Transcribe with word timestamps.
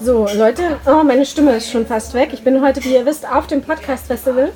So, 0.00 0.26
Leute, 0.34 0.62
oh, 0.86 1.02
meine 1.02 1.24
Stimme 1.24 1.56
ist 1.56 1.70
schon 1.70 1.86
fast 1.86 2.12
weg. 2.14 2.30
Ich 2.32 2.42
bin 2.42 2.60
heute, 2.62 2.84
wie 2.84 2.94
ihr 2.94 3.06
wisst, 3.06 3.26
auf 3.26 3.46
dem 3.46 3.62
Podcast-Festival. 3.62 4.52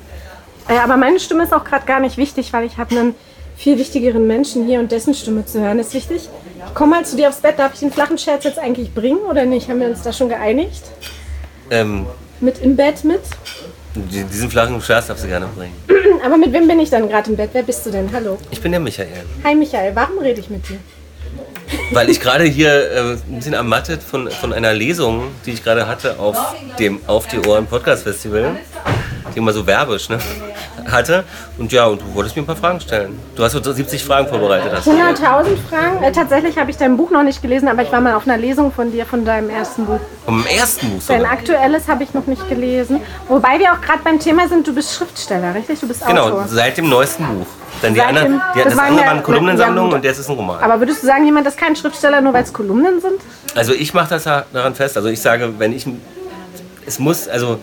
Äh, 0.67 0.77
aber 0.77 0.97
meine 0.97 1.19
Stimme 1.19 1.43
ist 1.43 1.53
auch 1.53 1.63
gerade 1.63 1.85
gar 1.85 1.99
nicht 1.99 2.17
wichtig, 2.17 2.53
weil 2.53 2.65
ich 2.65 2.77
habe 2.77 2.95
einen 2.97 3.15
viel 3.55 3.77
wichtigeren 3.77 4.27
Menschen 4.27 4.65
hier 4.65 4.79
und 4.79 4.91
dessen 4.91 5.13
Stimme 5.13 5.45
zu 5.45 5.59
hören 5.59 5.79
ist 5.79 5.93
wichtig. 5.93 6.29
Ich 6.67 6.73
komme 6.75 6.95
mal 6.97 7.05
zu 7.05 7.15
dir 7.15 7.29
aufs 7.29 7.39
Bett. 7.39 7.57
Darf 7.57 7.73
ich 7.73 7.79
den 7.79 7.91
flachen 7.91 8.17
Scherz 8.17 8.43
jetzt 8.43 8.59
eigentlich 8.59 8.93
bringen 8.93 9.19
oder 9.19 9.45
nicht? 9.45 9.67
Haben 9.69 9.79
wir 9.81 9.87
uns 9.87 10.03
da 10.03 10.13
schon 10.13 10.29
geeinigt? 10.29 10.83
Ähm, 11.71 12.05
Mit 12.39 12.59
im 12.61 12.75
Bett 12.75 13.03
mit? 13.03 13.21
die- 13.95 14.23
diesen 14.23 14.49
flachen 14.49 14.79
Scherz 14.81 15.07
darfst 15.07 15.23
du 15.23 15.27
gerne 15.27 15.47
bringen. 15.55 15.73
Aber 16.25 16.37
mit 16.37 16.53
wem 16.53 16.67
bin 16.67 16.79
ich 16.79 16.89
dann 16.91 17.09
gerade 17.09 17.31
im 17.31 17.35
Bett? 17.35 17.49
Wer 17.53 17.63
bist 17.63 17.85
du 17.85 17.89
denn? 17.89 18.09
Hallo. 18.13 18.37
Ich 18.51 18.61
bin 18.61 18.71
der 18.71 18.79
Michael. 18.79 19.09
Hi 19.43 19.55
Michael, 19.55 19.95
warum 19.95 20.19
rede 20.19 20.39
ich 20.39 20.49
mit 20.51 20.69
dir? 20.69 20.77
Weil 21.93 22.09
ich 22.09 22.21
gerade 22.21 22.45
hier 22.45 22.91
äh, 22.91 22.99
ein 22.99 23.35
bisschen 23.35 23.53
ermattet 23.53 24.01
von, 24.01 24.31
von 24.31 24.53
einer 24.53 24.73
Lesung, 24.73 25.23
die 25.45 25.51
ich 25.51 25.63
gerade 25.63 25.87
hatte 25.87 26.19
auf 26.19 26.37
dem 26.79 27.01
Auf 27.05 27.27
die 27.27 27.39
Ohren 27.39 27.67
Podcast 27.67 28.03
Festival, 28.03 28.57
immer 29.35 29.53
so 29.53 29.65
werbisch 29.65 30.09
ne, 30.09 30.19
hatte. 30.89 31.23
Und 31.57 31.71
ja, 31.71 31.85
und 31.85 32.01
du 32.01 32.13
wolltest 32.13 32.35
mir 32.35 32.43
ein 32.43 32.45
paar 32.45 32.55
Fragen 32.55 32.79
stellen. 32.79 33.19
Du 33.35 33.43
hast 33.43 33.53
so 33.53 33.71
70 33.71 34.03
Fragen 34.03 34.27
vorbereitet. 34.27 34.71
Hast 34.73 34.87
du. 34.87 34.91
100.000 34.91 35.15
Fragen. 35.69 36.03
Äh, 36.03 36.11
tatsächlich 36.11 36.57
habe 36.57 36.71
ich 36.71 36.77
dein 36.77 36.97
Buch 36.97 37.11
noch 37.11 37.23
nicht 37.23 37.41
gelesen, 37.41 37.67
aber 37.67 37.83
ich 37.83 37.91
war 37.91 38.01
mal 38.01 38.15
auf 38.15 38.27
einer 38.27 38.37
Lesung 38.37 38.71
von 38.71 38.91
dir, 38.91 39.05
von 39.05 39.25
deinem 39.25 39.49
ersten 39.49 39.85
Buch. 39.85 39.99
Vom 40.25 40.45
ersten 40.45 40.89
Buch 40.89 41.01
Dein 41.07 41.19
sogar. 41.21 41.33
aktuelles 41.33 41.87
habe 41.87 42.03
ich 42.03 42.13
noch 42.13 42.27
nicht 42.27 42.47
gelesen. 42.49 43.01
Wobei 43.27 43.59
wir 43.59 43.73
auch 43.73 43.81
gerade 43.81 43.99
beim 44.03 44.19
Thema 44.19 44.47
sind, 44.47 44.67
du 44.67 44.73
bist 44.73 44.93
Schriftsteller, 44.93 45.55
richtig? 45.55 45.79
Du 45.79 45.87
bist 45.87 46.05
Genau, 46.05 46.25
Autor. 46.27 46.45
seit 46.47 46.77
dem 46.77 46.89
neuesten 46.89 47.25
Buch. 47.25 47.47
Dann 47.81 47.93
die 47.93 47.99
dem- 47.99 48.41
die, 48.53 48.59
das 48.59 48.65
das, 48.65 48.77
waren 48.77 48.87
andere 48.89 49.05
war 49.05 49.11
eine 49.11 49.21
Kolumnensammlung 49.21 49.89
ja, 49.89 49.95
und 49.95 50.03
jetzt 50.03 50.19
ist 50.19 50.29
ein 50.29 50.35
Roman. 50.35 50.61
Aber 50.61 50.79
würdest 50.79 51.01
du 51.01 51.07
sagen, 51.07 51.25
jemand 51.25 51.47
ist 51.47 51.57
kein 51.57 51.75
Schriftsteller, 51.75 52.21
nur 52.21 52.33
weil 52.33 52.43
es 52.43 52.53
Kolumnen 52.53 53.01
sind? 53.01 53.21
Also 53.55 53.73
ich 53.73 53.93
mache 53.93 54.09
das 54.09 54.25
ja 54.25 54.45
daran 54.53 54.75
fest. 54.75 54.97
Also 54.97 55.09
ich 55.09 55.21
sage, 55.21 55.53
wenn 55.57 55.73
ich 55.73 55.85
es 56.85 56.99
muss, 56.99 57.27
also 57.27 57.59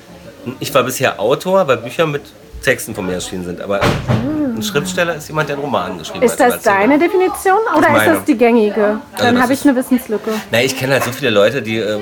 ich 0.60 0.72
war 0.74 0.82
bisher 0.82 1.18
Autor, 1.20 1.66
weil 1.66 1.78
Bücher 1.78 2.06
mit 2.06 2.22
Texten 2.62 2.94
von 2.94 3.06
mir 3.06 3.14
erschienen 3.14 3.44
sind. 3.44 3.60
Aber 3.60 3.80
ein 3.80 4.62
Schriftsteller 4.62 5.14
ist 5.14 5.28
jemand, 5.28 5.48
der 5.48 5.56
einen 5.56 5.64
Roman 5.64 5.98
geschrieben 5.98 6.22
Ist 6.24 6.40
hat. 6.40 6.52
das 6.54 6.62
deine 6.62 6.98
Definition 6.98 7.58
oder 7.76 7.96
ist 7.96 8.06
das 8.06 8.24
die 8.24 8.36
gängige? 8.36 9.00
Dann 9.16 9.34
das 9.34 9.42
habe 9.42 9.52
ich 9.52 9.60
ist- 9.60 9.66
eine 9.66 9.76
Wissenslücke. 9.76 10.30
Na, 10.50 10.60
ich 10.62 10.76
kenne 10.76 10.94
halt 10.94 11.04
so 11.04 11.12
viele 11.12 11.30
Leute, 11.30 11.62
die, 11.62 11.78
äh, 11.78 11.96
äh, 11.98 12.00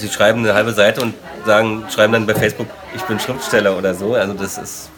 die 0.00 0.08
schreiben 0.08 0.40
eine 0.40 0.54
halbe 0.54 0.72
Seite 0.72 1.00
und 1.00 1.14
sagen, 1.46 1.84
schreiben 1.88 2.12
dann 2.12 2.26
bei 2.26 2.34
Facebook, 2.34 2.66
ich 2.94 3.02
bin 3.02 3.18
Schriftsteller 3.18 3.76
oder 3.76 3.94
so. 3.94 4.14
Also 4.14 4.34
das 4.34 4.58
ist, 4.58 4.90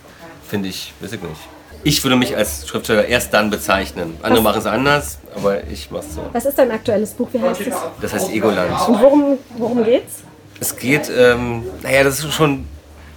finde 0.48 0.68
ich, 0.68 0.92
weiß 1.00 1.12
ich 1.12 1.22
nicht. 1.22 1.40
Ich 1.84 2.02
würde 2.04 2.16
mich 2.16 2.36
als 2.36 2.66
Schriftsteller 2.68 3.04
erst 3.06 3.32
dann 3.34 3.50
bezeichnen. 3.50 4.16
Andere 4.22 4.42
machen 4.42 4.58
es 4.60 4.66
anders, 4.66 5.18
aber 5.36 5.64
ich 5.64 5.90
mache 5.90 6.04
es 6.08 6.14
so. 6.14 6.22
Was 6.32 6.44
ist 6.44 6.56
dein 6.58 6.70
aktuelles 6.70 7.10
Buch? 7.12 7.28
Wie 7.32 7.40
heißt 7.40 7.60
es? 7.60 7.74
Das 8.00 8.12
heißt 8.12 8.30
Egoland. 8.32 8.70
Und 8.88 9.00
worum, 9.00 9.38
worum 9.58 9.84
geht's? 9.84 10.22
Es 10.62 10.76
geht, 10.76 11.10
ähm, 11.10 11.64
naja, 11.82 12.04
das 12.04 12.22
ist 12.22 12.32
schon, 12.32 12.68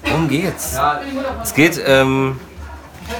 worum 0.03 0.27
geht's? 0.27 0.79
Es 1.43 1.53
geht, 1.53 1.79
ähm, 1.85 2.39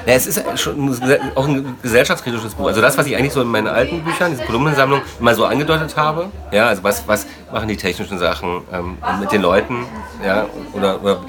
na, 0.08 0.14
es 0.14 0.26
ist 0.26 0.42
schon 0.60 0.92
auch 1.36 1.48
ein 1.48 1.78
gesellschaftskritisches 1.84 2.56
Buch. 2.56 2.66
Also 2.66 2.82
das, 2.82 2.98
was 2.98 3.06
ich 3.06 3.16
eigentlich 3.16 3.34
so 3.34 3.44
in 3.44 3.48
meinen 3.50 3.68
alten 3.68 4.04
Büchern, 4.04 4.32
diese 4.32 4.44
Kolumnensammlung, 4.46 5.02
immer 5.20 5.36
so 5.36 5.46
angedeutet 5.46 5.96
habe. 5.96 6.32
Ja, 6.52 6.66
also 6.70 6.84
was, 6.84 7.08
was 7.08 7.28
machen 7.54 7.68
die 7.68 7.78
technischen 7.78 8.18
Sachen 8.18 8.64
ähm, 8.74 8.98
mit 9.20 9.32
den 9.32 9.44
Leuten? 9.44 9.86
Ja, 10.26 10.48
oder, 10.74 11.04
oder 11.04 11.20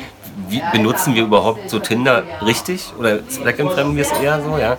wie 0.49 0.63
benutzen 0.73 1.15
wir 1.15 1.25
überhaupt 1.25 1.69
so 1.69 1.79
Tinder 1.79 2.23
richtig? 2.47 2.95
Oder 2.99 3.29
zweckentfremden 3.29 3.95
wir 3.95 4.05
es 4.05 4.13
eher 4.13 4.41
so, 4.43 4.57
ja? 4.57 4.79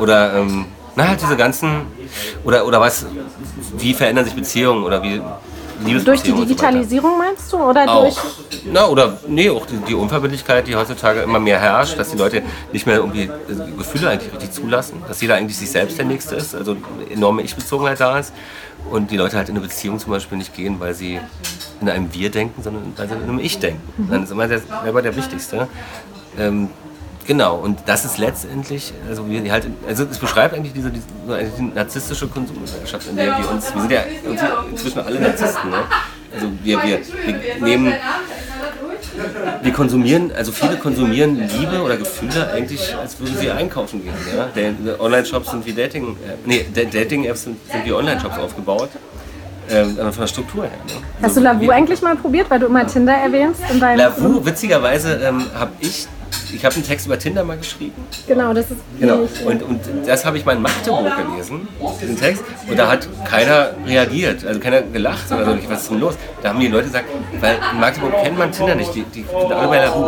Oder, 0.00 0.34
ähm, 0.34 0.64
na 0.96 1.06
halt 1.06 1.22
diese 1.22 1.36
ganzen, 1.36 1.82
oder, 2.42 2.66
oder 2.66 2.80
was, 2.80 3.06
wie 3.76 3.94
verändern 3.94 4.24
sich 4.24 4.34
Beziehungen 4.34 4.82
oder 4.82 5.00
wie 5.00 5.22
Durch 6.04 6.22
die 6.22 6.30
so. 6.30 6.36
Digitalisierung 6.36 7.18
meinst 7.18 7.52
du? 7.52 7.58
Oder 7.58 7.88
Auch. 7.88 8.02
durch. 8.02 8.16
Na, 8.72 8.86
oder 8.86 9.18
nee, 9.26 9.50
auch 9.50 9.66
die, 9.66 9.76
die 9.88 9.94
Unverbindlichkeit, 9.94 10.66
die 10.66 10.76
heutzutage 10.76 11.20
immer 11.22 11.40
mehr 11.40 11.58
herrscht, 11.58 11.98
dass 11.98 12.10
die 12.10 12.18
Leute 12.18 12.42
nicht 12.72 12.86
mehr 12.86 12.96
irgendwie 12.96 13.30
Gefühle 13.76 14.10
eigentlich 14.10 14.32
richtig 14.32 14.52
zulassen, 14.52 15.02
dass 15.08 15.20
jeder 15.20 15.34
eigentlich 15.34 15.56
sich 15.56 15.70
selbst 15.70 15.98
der 15.98 16.04
Nächste 16.04 16.36
ist, 16.36 16.54
also 16.54 16.72
eine 16.72 17.10
enorme 17.10 17.42
Ich-Bezogenheit 17.42 18.00
da 18.00 18.18
ist 18.18 18.32
und 18.90 19.10
die 19.10 19.16
Leute 19.16 19.36
halt 19.36 19.48
in 19.48 19.56
eine 19.56 19.66
Beziehung 19.66 19.98
zum 19.98 20.12
Beispiel 20.12 20.38
nicht 20.38 20.54
gehen, 20.54 20.80
weil 20.80 20.94
sie 20.94 21.20
in 21.80 21.88
einem 21.88 22.12
Wir 22.14 22.30
denken, 22.30 22.62
sondern 22.62 22.92
weil 22.96 23.08
sie 23.08 23.14
in 23.14 23.22
einem 23.22 23.38
Ich 23.38 23.58
denken. 23.58 24.08
Dann 24.10 24.24
ist 24.24 24.30
immer 24.30 24.48
der, 24.48 24.60
selber 24.82 25.02
der 25.02 25.16
Wichtigste. 25.16 25.68
Ähm, 26.38 26.70
Genau, 27.26 27.56
und 27.56 27.78
das 27.86 28.04
ist 28.04 28.18
letztendlich, 28.18 28.92
also 29.08 29.28
wir 29.28 29.50
halt, 29.52 29.66
also 29.86 30.04
es 30.10 30.18
beschreibt 30.18 30.54
eigentlich 30.54 30.72
diese, 30.72 30.90
diese 30.90 31.06
eine 31.32 31.50
narzisstische 31.74 32.26
Konsumgesellschaft, 32.26 33.08
in 33.08 33.16
der 33.16 33.38
wir 33.38 33.50
uns, 33.50 33.72
wir 33.74 33.80
sind 33.80 33.92
ja 33.92 34.00
inzwischen 34.70 34.98
alle 35.00 35.20
Narzissten, 35.20 35.70
ne? 35.70 35.78
Also 36.34 36.46
wir, 36.62 36.82
wir, 36.82 36.98
wir 37.26 37.66
nehmen, 37.66 37.92
wir 39.62 39.72
konsumieren, 39.72 40.32
also 40.36 40.50
viele 40.50 40.76
konsumieren 40.78 41.36
Liebe 41.58 41.82
oder 41.82 41.96
Gefühle 41.96 42.50
eigentlich, 42.52 42.96
als 42.96 43.18
würden 43.20 43.36
sie 43.38 43.50
einkaufen 43.50 44.02
gehen. 44.02 44.14
Ja? 44.34 44.94
Online-Shops 44.98 45.50
sind 45.50 45.66
wie 45.66 45.72
Dating, 45.74 46.16
äh, 46.26 46.34
nee, 46.46 46.66
Da- 46.74 46.84
Dating-Apps 46.84 47.42
sind, 47.44 47.56
sind 47.70 47.84
wie 47.84 47.92
Online-Shops 47.92 48.38
aufgebaut. 48.38 48.88
Ähm, 49.70 49.96
aber 50.00 50.12
von 50.12 50.22
der 50.22 50.26
Struktur 50.28 50.64
her. 50.64 50.72
Ne? 50.86 50.92
Hast 50.94 51.02
du 51.20 51.24
Also, 51.26 51.40
Lavu 51.40 51.60
wir- 51.60 51.70
eigentlich 51.72 52.02
mal 52.02 52.16
probiert, 52.16 52.50
weil 52.50 52.58
du 52.58 52.66
immer 52.66 52.84
Tinder 52.86 53.12
erwähnst? 53.14 53.60
In 53.70 53.78
Lavu, 53.78 54.44
witzigerweise 54.44 55.14
ähm, 55.22 55.44
habe 55.54 55.70
ich, 55.80 56.08
ich 56.54 56.64
habe 56.64 56.74
einen 56.74 56.84
Text 56.84 57.06
über 57.06 57.18
Tinder 57.18 57.44
mal 57.44 57.56
geschrieben. 57.56 57.94
Genau, 58.26 58.52
das 58.52 58.70
ist. 58.70 58.80
Genau. 58.98 59.28
Und, 59.46 59.62
und 59.62 59.80
das 60.06 60.24
habe 60.24 60.36
ich 60.36 60.44
mal 60.44 60.56
in 60.56 60.62
Magdeburg 60.62 61.16
gelesen, 61.16 61.68
diesen 62.00 62.16
Text. 62.18 62.42
Und 62.68 62.78
da 62.78 62.90
hat 62.90 63.08
keiner 63.24 63.70
reagiert, 63.86 64.44
also 64.44 64.60
keiner 64.60 64.82
gelacht 64.82 65.30
oder 65.30 65.44
so. 65.44 65.58
Was 65.68 65.82
ist 65.82 65.90
denn 65.90 66.00
los? 66.00 66.14
Da 66.42 66.50
haben 66.50 66.60
die 66.60 66.68
Leute 66.68 66.86
gesagt, 66.86 67.06
weil 67.40 67.56
in 67.72 67.80
Magdeburg 67.80 68.12
kennt 68.22 68.38
man 68.38 68.52
Tinder 68.52 68.74
nicht, 68.74 68.94
die, 68.94 69.02
die 69.04 69.22
sind 69.22 69.52
alle 69.52 69.68
bei 69.68 69.84
Lavu. 69.84 70.04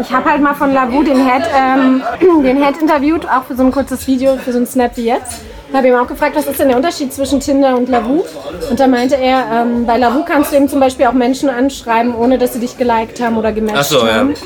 Ich 0.00 0.12
habe 0.12 0.30
halt 0.30 0.42
mal 0.42 0.54
von 0.54 0.72
Lavu 0.72 1.02
den 1.02 1.16
Head, 1.16 1.42
ähm, 1.54 2.02
den 2.42 2.62
Head 2.62 2.80
interviewt, 2.80 3.28
auch 3.28 3.44
für 3.44 3.56
so 3.56 3.64
ein 3.64 3.70
kurzes 3.70 4.06
Video, 4.06 4.36
für 4.36 4.52
so 4.52 4.58
ein 4.58 4.66
Snap 4.66 4.96
wie 4.96 5.06
jetzt. 5.06 5.40
Ich 5.70 5.74
habe 5.76 5.86
ihn 5.88 5.94
auch 5.94 6.06
gefragt, 6.06 6.34
was 6.34 6.46
ist 6.46 6.58
denn 6.58 6.68
der 6.68 6.76
Unterschied 6.78 7.12
zwischen 7.12 7.40
Tinder 7.40 7.76
und 7.76 7.88
Lavu? 7.90 8.24
Und 8.70 8.80
da 8.80 8.86
meinte 8.86 9.16
er, 9.16 9.44
ähm, 9.62 9.84
bei 9.86 9.98
Lavu 9.98 10.24
kannst 10.24 10.50
du 10.52 10.56
eben 10.56 10.68
zum 10.68 10.80
Beispiel 10.80 11.06
auch 11.06 11.12
Menschen 11.12 11.50
anschreiben, 11.50 12.14
ohne 12.14 12.38
dass 12.38 12.54
sie 12.54 12.60
dich 12.60 12.76
geliked 12.78 13.20
haben 13.20 13.36
oder 13.36 13.52
gematcht 13.52 13.76
Ach 13.78 13.84
so, 13.84 14.06
ja. 14.06 14.14
haben. 14.14 14.30
Das 14.30 14.40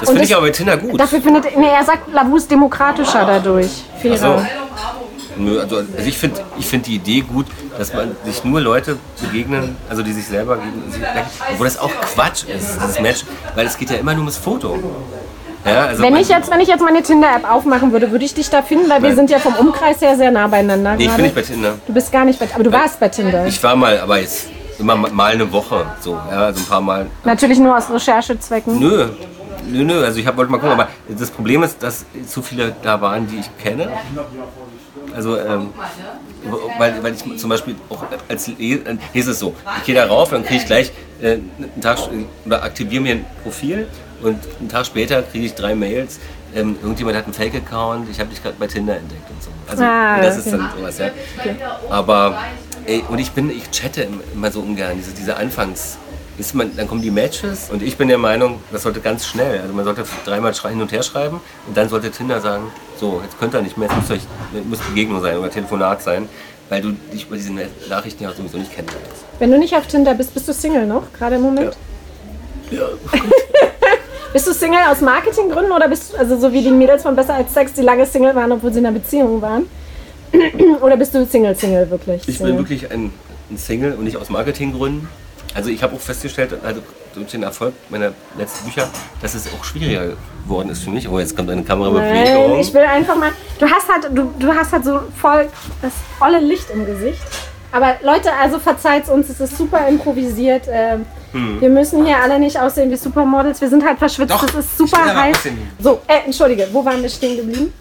Und 0.00 0.06
finde 0.06 0.20
das- 0.22 0.28
ich 0.30 0.36
aber 0.36 0.46
bei 0.46 0.50
Tinder 0.52 0.76
gut. 0.76 1.00
Dafür 1.00 1.20
findet, 1.22 1.56
nee, 1.56 1.68
er 1.72 1.84
sagt, 1.84 2.12
Lavu 2.12 2.36
ist 2.36 2.50
demokratischer 2.50 3.24
dadurch. 3.24 3.70
Fairer. 4.02 4.16
so. 4.18 4.46
Nö, 5.36 5.60
Also, 5.60 5.76
also 5.78 5.88
ich 6.06 6.16
finde 6.18 6.40
ich 6.58 6.66
find 6.66 6.86
die 6.86 6.94
Idee 6.96 7.20
gut, 7.22 7.46
dass 7.76 7.92
man 7.92 8.14
sich 8.24 8.44
nur 8.44 8.60
Leute 8.60 8.96
begegnen, 9.20 9.76
also 9.88 10.02
die 10.02 10.12
sich 10.12 10.26
selber 10.26 10.56
gegen, 10.58 10.82
obwohl 11.52 11.66
das 11.66 11.78
auch 11.78 11.90
Quatsch 12.14 12.44
ist, 12.44 12.78
dieses 12.80 13.00
Match, 13.00 13.24
weil 13.56 13.66
es 13.66 13.76
geht 13.76 13.90
ja 13.90 13.96
immer 13.96 14.12
nur 14.12 14.20
ums 14.22 14.36
Foto. 14.36 14.78
Ja, 15.64 15.86
also 15.86 16.02
Wenn 16.02 16.16
ich 16.16 16.28
jetzt, 16.28 16.50
wenn 16.50 16.60
ich 16.60 16.68
jetzt 16.68 16.82
meine 16.82 17.02
Tinder-App 17.02 17.50
aufmachen 17.50 17.90
würde, 17.92 18.10
würde 18.10 18.24
ich 18.24 18.34
dich 18.34 18.50
da 18.50 18.62
finden, 18.62 18.88
weil 18.90 19.00
wir 19.02 19.08
Nein. 19.10 19.16
sind 19.16 19.30
ja 19.30 19.38
vom 19.38 19.54
Umkreis 19.54 20.00
her 20.00 20.16
sehr 20.16 20.30
nah 20.30 20.46
beieinander. 20.46 20.94
Nee, 20.94 21.04
ich 21.04 21.08
gerade. 21.08 21.16
bin 21.22 21.24
nicht 21.26 21.34
bei 21.34 21.42
Tinder. 21.42 21.74
Du 21.86 21.92
bist 21.94 22.12
gar 22.12 22.24
nicht 22.24 22.38
bei, 22.38 22.48
aber 22.54 22.64
du 22.64 22.72
warst 22.72 23.00
bei 23.00 23.08
Tinder. 23.08 23.46
Ich 23.46 23.62
war 23.62 23.74
mal, 23.74 23.98
aber 23.98 24.18
jetzt 24.20 24.48
immer 24.78 24.94
mal 24.96 25.32
eine 25.32 25.50
Woche, 25.50 25.86
so, 26.00 26.12
ja, 26.30 26.46
also 26.46 26.60
ein 26.60 26.66
paar 26.66 26.80
Mal. 26.80 27.06
Natürlich 27.24 27.58
nur 27.58 27.76
aus 27.76 27.90
Recherchezwecken. 27.90 28.78
Nö, 28.78 29.06
nö, 29.70 29.84
nö, 29.84 30.04
also 30.04 30.18
ich 30.20 30.26
hab, 30.26 30.36
wollte 30.36 30.50
mal 30.52 30.58
gucken, 30.58 30.74
aber 30.74 30.88
das 31.08 31.30
Problem 31.30 31.62
ist, 31.62 31.82
dass 31.82 32.04
zu 32.26 32.42
viele 32.42 32.74
da 32.82 33.00
waren, 33.00 33.26
die 33.26 33.38
ich 33.38 33.50
kenne. 33.62 33.88
Also, 35.16 35.38
ähm, 35.38 35.68
weil, 36.78 37.02
weil 37.02 37.14
ich 37.14 37.38
zum 37.38 37.48
Beispiel 37.48 37.76
auch 37.88 38.04
als 38.28 38.48
Le- 38.48 38.54
hier 38.58 38.80
ist 39.12 39.28
es 39.28 39.38
so, 39.38 39.54
ich 39.78 39.84
gehe 39.84 39.94
da 39.94 40.06
rauf, 40.06 40.30
dann 40.30 40.44
kriege 40.44 40.60
ich 40.60 40.66
gleich 40.66 40.92
äh, 41.22 41.34
einen 41.34 41.80
Tag 41.80 41.98
oder 42.44 42.62
aktiviere 42.64 43.02
mir 43.02 43.12
ein 43.14 43.24
Profil 43.42 43.86
und 44.24 44.38
einen 44.60 44.68
Tag 44.68 44.86
später 44.86 45.22
kriege 45.22 45.46
ich 45.46 45.54
drei 45.54 45.74
Mails. 45.74 46.18
Ähm, 46.54 46.76
irgendjemand 46.82 47.16
hat 47.16 47.24
einen 47.24 47.34
Fake-Account, 47.34 48.08
ich 48.10 48.18
habe 48.20 48.30
dich 48.30 48.42
gerade 48.42 48.56
bei 48.58 48.66
Tinder 48.66 48.96
entdeckt 48.96 49.28
und 49.28 49.42
so. 49.42 49.50
Also 49.68 49.82
Ah, 49.84 50.20
das 50.20 50.38
ist 50.38 50.46
okay. 50.48 50.56
dann 50.58 50.70
sowas, 50.78 50.98
ja. 50.98 51.10
Aber 51.90 52.38
ey, 52.86 53.04
und 53.08 53.18
ich 53.18 53.32
bin, 53.32 53.50
ich 53.50 53.70
chatte 53.70 54.06
immer 54.32 54.50
so 54.50 54.60
ungern, 54.60 54.92
diese, 54.96 55.12
diese 55.12 55.36
Anfangs. 55.36 55.98
Ist 56.36 56.52
man, 56.52 56.76
dann 56.76 56.88
kommen 56.88 57.00
die 57.00 57.12
Matches 57.12 57.70
und 57.70 57.80
ich 57.80 57.96
bin 57.96 58.08
der 58.08 58.18
Meinung, 58.18 58.58
das 58.72 58.82
sollte 58.82 58.98
ganz 59.00 59.24
schnell. 59.24 59.60
Also 59.60 59.72
man 59.72 59.84
sollte 59.84 60.04
dreimal 60.24 60.52
hin 60.52 60.82
und 60.82 60.90
her 60.90 61.04
schreiben 61.04 61.40
und 61.68 61.76
dann 61.76 61.88
sollte 61.88 62.10
Tinder 62.10 62.40
sagen, 62.40 62.72
so, 62.98 63.20
jetzt 63.22 63.38
könnt 63.38 63.54
ihr 63.54 63.62
nicht 63.62 63.78
mehr, 63.78 63.88
jetzt 63.88 63.96
muss, 64.00 64.10
euch, 64.10 64.22
muss 64.64 64.80
Begegnung 64.80 65.20
sein 65.22 65.38
oder 65.38 65.48
Telefonat 65.48 66.02
sein, 66.02 66.28
weil 66.68 66.82
du 66.82 66.90
dich 67.12 67.26
über 67.26 67.36
diese 67.36 67.52
Nachrichten 67.88 68.24
ja 68.24 68.32
sowieso 68.32 68.58
nicht 68.58 68.74
kennenlernst. 68.74 69.24
Wenn 69.38 69.52
du 69.52 69.58
nicht 69.58 69.76
auf 69.76 69.86
Tinder 69.86 70.14
bist, 70.14 70.34
bist 70.34 70.48
du 70.48 70.52
Single 70.52 70.86
noch, 70.86 71.04
gerade 71.16 71.36
im 71.36 71.42
Moment? 71.42 71.76
Ja. 72.72 72.82
Bist 74.34 74.48
du 74.48 74.52
Single 74.52 74.80
aus 74.90 75.00
Marketinggründen 75.00 75.70
oder 75.70 75.86
bist 75.86 76.12
du, 76.12 76.16
also 76.18 76.36
so 76.36 76.52
wie 76.52 76.60
die 76.60 76.72
Mädels 76.72 77.04
von 77.04 77.14
Besser 77.14 77.34
als 77.34 77.54
Sex, 77.54 77.72
die 77.72 77.82
lange 77.82 78.04
Single 78.04 78.34
waren, 78.34 78.50
obwohl 78.50 78.72
sie 78.72 78.80
in 78.80 78.86
einer 78.86 78.98
Beziehung 78.98 79.40
waren? 79.40 79.66
oder 80.82 80.96
bist 80.96 81.14
du 81.14 81.24
Single-Single 81.24 81.88
wirklich? 81.88 82.28
Ich 82.28 82.38
Single? 82.38 82.54
bin 82.54 82.62
wirklich 82.62 82.90
ein, 82.90 83.12
ein 83.48 83.56
Single 83.56 83.92
und 83.92 84.02
nicht 84.02 84.16
aus 84.16 84.30
Marketinggründen. 84.30 85.08
Also 85.54 85.70
ich 85.70 85.80
habe 85.84 85.94
auch 85.94 86.00
festgestellt, 86.00 86.52
also 86.64 86.80
durch 87.14 87.28
den 87.28 87.44
Erfolg 87.44 87.74
meiner 87.90 88.12
letzten 88.36 88.64
Bücher, 88.64 88.88
dass 89.22 89.34
es 89.34 89.46
auch 89.54 89.62
schwieriger 89.62 90.16
geworden 90.42 90.68
ist 90.70 90.82
für 90.82 90.90
mich. 90.90 91.08
Oh, 91.08 91.20
jetzt 91.20 91.36
kommt 91.36 91.48
eine 91.48 91.60
Nein, 91.60 91.68
Kamerabewegung. 91.68 92.58
ich 92.58 92.74
will 92.74 92.82
einfach 92.82 93.14
mal. 93.14 93.30
Du 93.60 93.66
hast 93.70 93.88
halt, 93.88 94.18
du, 94.18 94.34
du 94.36 94.52
hast 94.52 94.72
halt 94.72 94.84
so 94.84 94.98
voll 95.16 95.48
das 95.80 95.92
volle 96.18 96.40
Licht 96.40 96.70
im 96.70 96.84
Gesicht. 96.84 97.22
Aber 97.74 97.96
Leute, 98.02 98.30
also 98.40 98.58
verzeiht 98.60 99.08
uns, 99.08 99.28
es 99.28 99.40
ist 99.40 99.58
super 99.58 99.86
improvisiert. 99.88 100.62
Ähm, 100.70 101.04
Hm. 101.32 101.60
Wir 101.60 101.68
müssen 101.68 102.06
hier 102.06 102.16
alle 102.22 102.38
nicht 102.38 102.56
aussehen 102.60 102.88
wie 102.92 102.96
Supermodels. 102.96 103.60
Wir 103.60 103.68
sind 103.68 103.84
halt 103.84 103.98
verschwitzt. 103.98 104.30
Doch, 104.32 104.44
es 104.44 104.54
ist 104.54 104.78
super 104.78 105.04
heiß. 105.04 105.36
So, 105.80 106.00
äh, 106.06 106.26
entschuldige, 106.26 106.68
wo 106.72 106.84
waren 106.84 107.02
wir 107.02 107.08
stehen 107.08 107.36
geblieben? 107.36 107.72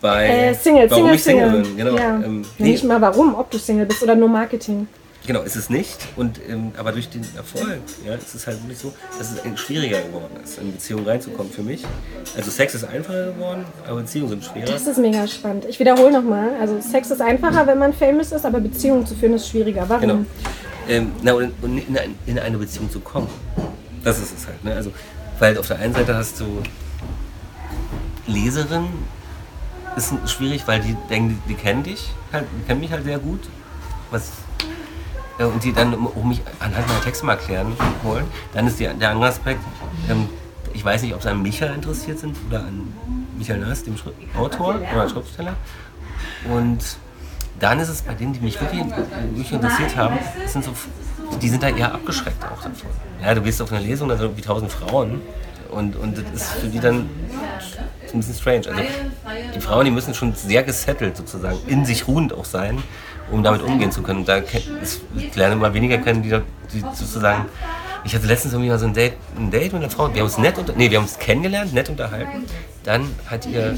Bei 0.00 0.28
Äh, 0.28 0.54
Single, 0.54 0.88
warum 0.88 1.02
Single, 1.02 1.14
ich 1.16 1.22
Single 1.24 1.50
Single. 1.50 1.62
bin. 1.62 1.76
Genau. 1.76 1.96
Ja. 1.96 2.10
Ähm, 2.24 2.42
nee, 2.58 2.70
Nicht 2.70 2.84
mal 2.84 3.00
warum, 3.00 3.34
ob 3.34 3.50
du 3.50 3.58
Single 3.58 3.86
bist 3.86 4.04
oder 4.04 4.14
nur 4.14 4.28
Marketing. 4.28 4.86
Genau, 5.26 5.42
ist 5.42 5.56
es 5.56 5.70
nicht. 5.70 5.98
Und, 6.16 6.40
ähm, 6.48 6.72
aber 6.76 6.92
durch 6.92 7.08
den 7.08 7.24
Erfolg 7.36 7.80
ja, 8.04 8.14
ist 8.14 8.34
es 8.34 8.46
halt 8.46 8.60
wirklich 8.62 8.78
so, 8.78 8.92
dass 9.18 9.32
es 9.32 9.60
schwieriger 9.60 10.00
geworden 10.00 10.36
ist, 10.42 10.58
in 10.58 10.72
Beziehungen 10.72 11.06
reinzukommen 11.06 11.52
für 11.52 11.62
mich. 11.62 11.84
Also 12.36 12.50
Sex 12.50 12.74
ist 12.74 12.84
einfacher 12.84 13.32
geworden, 13.32 13.64
aber 13.86 14.00
Beziehungen 14.00 14.30
sind 14.30 14.44
schwerer. 14.44 14.66
Das 14.66 14.86
ist 14.86 14.98
mega 14.98 15.26
spannend. 15.26 15.64
Ich 15.66 15.78
wiederhole 15.78 16.12
nochmal. 16.12 16.50
Also 16.60 16.80
Sex 16.80 17.10
ist 17.10 17.20
einfacher, 17.20 17.66
wenn 17.66 17.78
man 17.78 17.92
famous 17.92 18.32
ist, 18.32 18.44
aber 18.44 18.60
Beziehungen 18.60 19.06
zu 19.06 19.14
führen 19.14 19.34
ist 19.34 19.48
schwieriger. 19.48 19.84
Warum? 19.88 20.00
Genau. 20.00 20.24
Ähm, 20.88 21.12
na, 21.22 21.34
und, 21.34 21.52
in, 21.62 21.86
in 22.26 22.38
eine 22.38 22.58
Beziehung 22.58 22.90
zu 22.90 23.00
kommen. 23.00 23.28
Das 24.02 24.18
ist 24.18 24.36
es 24.36 24.46
halt. 24.46 24.64
Ne? 24.64 24.74
Also, 24.74 24.92
weil 25.38 25.56
auf 25.58 25.66
der 25.66 25.78
einen 25.78 25.94
Seite 25.94 26.14
hast 26.16 26.40
du 26.40 26.62
Leserinnen, 28.26 28.88
ist 29.96 30.12
schwierig, 30.30 30.62
weil 30.66 30.80
die 30.80 30.96
denken, 31.08 31.40
die, 31.46 31.54
die 31.54 31.60
kennen 31.60 31.82
dich, 31.82 32.10
halt, 32.32 32.46
die 32.58 32.66
kennen 32.66 32.80
mich 32.80 32.92
halt 32.92 33.04
sehr 33.04 33.18
gut. 33.18 33.40
Was, 34.10 34.30
und 35.46 35.64
die 35.64 35.72
dann 35.72 35.94
um 35.94 36.28
mich 36.28 36.42
anhand 36.58 36.86
meiner 36.88 37.00
Texte 37.00 37.24
mal 37.26 37.32
erklären 37.32 37.72
wollen. 38.02 38.24
Dann 38.52 38.66
ist 38.66 38.78
die, 38.78 38.88
der 38.88 39.10
andere 39.10 39.28
Aspekt, 39.28 39.60
ähm, 40.08 40.28
ich 40.72 40.84
weiß 40.84 41.02
nicht, 41.02 41.14
ob 41.14 41.22
sie 41.22 41.28
an 41.28 41.42
Michael 41.42 41.74
interessiert 41.74 42.18
sind 42.18 42.36
oder 42.48 42.60
an 42.60 42.92
Michael 43.36 43.60
Nass, 43.60 43.82
dem 43.82 43.96
Schri 43.96 44.12
Autor 44.36 44.80
oder 44.92 45.08
Schriftsteller. 45.08 45.54
Und 46.52 46.78
dann 47.58 47.78
ist 47.80 47.88
es 47.88 48.02
bei 48.02 48.14
denen, 48.14 48.32
die 48.32 48.40
mich 48.40 48.60
wirklich, 48.60 48.84
wirklich 48.84 49.52
interessiert 49.52 49.96
haben, 49.96 50.18
sind 50.46 50.64
so, 50.64 50.72
die 51.40 51.48
sind 51.48 51.62
da 51.62 51.68
eher 51.68 51.92
abgeschreckt 51.92 52.42
auch 52.44 52.62
davon. 52.62 52.90
Ja, 53.22 53.34
du 53.34 53.42
gehst 53.42 53.60
auf 53.60 53.72
eine 53.72 53.84
Lesung, 53.84 54.08
da 54.08 54.16
sind 54.16 54.26
irgendwie 54.26 54.42
tausend 54.42 54.72
Frauen 54.72 55.20
und, 55.70 55.96
und 55.96 56.16
das 56.16 56.42
ist 56.42 56.52
für 56.52 56.68
die 56.68 56.80
dann 56.80 57.08
ein 58.12 58.20
bisschen 58.20 58.34
strange. 58.34 58.68
Also 58.68 58.82
die 59.54 59.60
Frauen, 59.60 59.84
die 59.84 59.90
müssen 59.90 60.14
schon 60.14 60.34
sehr 60.34 60.62
gesettelt 60.62 61.16
sozusagen, 61.16 61.58
in 61.66 61.84
sich 61.84 62.08
ruhend 62.08 62.32
auch 62.32 62.44
sein, 62.44 62.82
um 63.30 63.42
damit 63.42 63.62
umgehen 63.62 63.92
zu 63.92 64.02
können. 64.02 64.24
Da 64.24 64.38
ich 64.38 65.34
lerne 65.34 65.54
immer 65.54 65.72
weniger 65.74 65.98
kennen, 65.98 66.22
die, 66.22 66.30
die 66.72 66.80
sozusagen. 66.80 67.46
Ich 68.02 68.14
hatte 68.14 68.26
letztens 68.26 68.54
irgendwie 68.54 68.70
mal 68.70 68.78
so 68.78 68.86
ein 68.86 68.94
Date, 68.94 69.14
ein 69.36 69.50
Date 69.50 69.72
mit 69.72 69.82
einer 69.82 69.90
Frau. 69.90 70.08
Wir 70.12 70.20
haben 70.20 70.28
uns 70.28 70.38
nett 70.38 70.56
unter, 70.56 70.72
nee, 70.72 70.90
wir 70.90 70.96
haben 70.98 71.04
uns 71.04 71.18
kennengelernt, 71.18 71.74
nett 71.74 71.90
unterhalten. 71.90 72.46
Dann 72.82 73.14
hat 73.26 73.46
ihr 73.46 73.76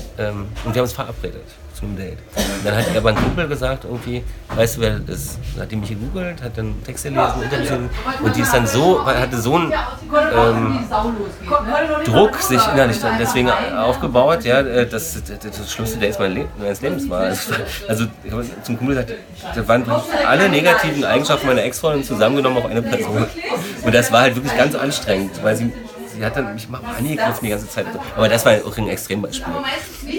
und 0.65 0.75
wir 0.75 0.75
haben 0.75 0.81
uns 0.81 0.93
verabredet 0.93 1.45
zu 1.83 1.87
einem 1.87 1.97
Date. 1.97 2.19
Und 2.37 2.65
dann 2.65 2.77
hat 2.77 2.85
ihr 2.93 2.99
aber 2.99 3.09
ein 3.11 3.17
Kumpel 3.17 3.49
gesagt 3.49 3.85
irgendwie, 3.85 4.23
weißt 4.55 4.77
du 4.77 4.81
wer 4.83 4.99
das 5.01 5.17
ist? 5.17 5.39
Dann 5.55 5.63
hat 5.65 5.71
die 5.71 5.77
mich 5.77 5.89
gegoogelt, 5.89 6.43
hat 6.43 6.57
dann 6.57 6.75
Text 6.85 7.05
gelesen, 7.05 7.43
Interviews 7.43 7.91
und 8.23 8.37
die 8.37 8.41
ist 8.41 8.55
dann 8.55 8.67
so, 8.67 9.05
hatte 9.05 9.41
so 9.41 9.57
einen 9.57 9.73
ähm, 10.35 10.79
Druck 12.05 12.37
sich 12.37 12.61
innerlich 12.73 13.01
dann 13.01 13.19
deswegen 13.19 13.51
aufgebaut, 13.51 14.45
ja, 14.45 14.61
äh, 14.61 14.87
dass 14.87 15.15
das, 15.15 15.23
das, 15.25 15.59
das 15.59 15.73
schlimmste 15.73 15.99
Date 15.99 16.19
meines 16.19 16.37
Le- 16.39 16.49
meines 16.59 16.81
Lebens 16.81 17.11
war. 17.11 17.21
Also, 17.21 17.53
also 17.89 18.05
ich 18.23 18.33
habe 18.33 18.45
zum 18.63 18.79
Kumpel 18.79 18.95
gesagt, 18.97 19.15
da 19.55 19.69
waren 19.69 19.85
alle 20.27 20.49
negativen 20.49 21.05
Eigenschaften 21.05 21.47
meiner 21.49 21.65
Ex-Freundin 21.65 22.05
zusammengenommen 22.05 22.59
auf 22.59 22.67
eine 22.67 22.83
Person. 22.83 23.27
Und 23.83 23.95
das 23.95 24.13
war 24.13 24.21
halt 24.23 24.37
wirklich 24.37 24.57
ganz 24.57 24.75
anstrengend, 24.77 25.43
weil 25.43 25.57
sie, 25.57 25.73
sie 26.23 26.27
hat 26.27 26.37
dann 26.37 26.55
mich 26.55 26.69
mal 26.69 26.81
angegriffen 26.97 27.39
die 27.43 27.49
ganze 27.49 27.69
Zeit. 27.69 27.87
Aber 28.17 28.29
das 28.29 28.47
war 28.47 28.55
auch 28.65 28.79
ein 28.79 28.89
Extrembeispiel. 28.89 29.53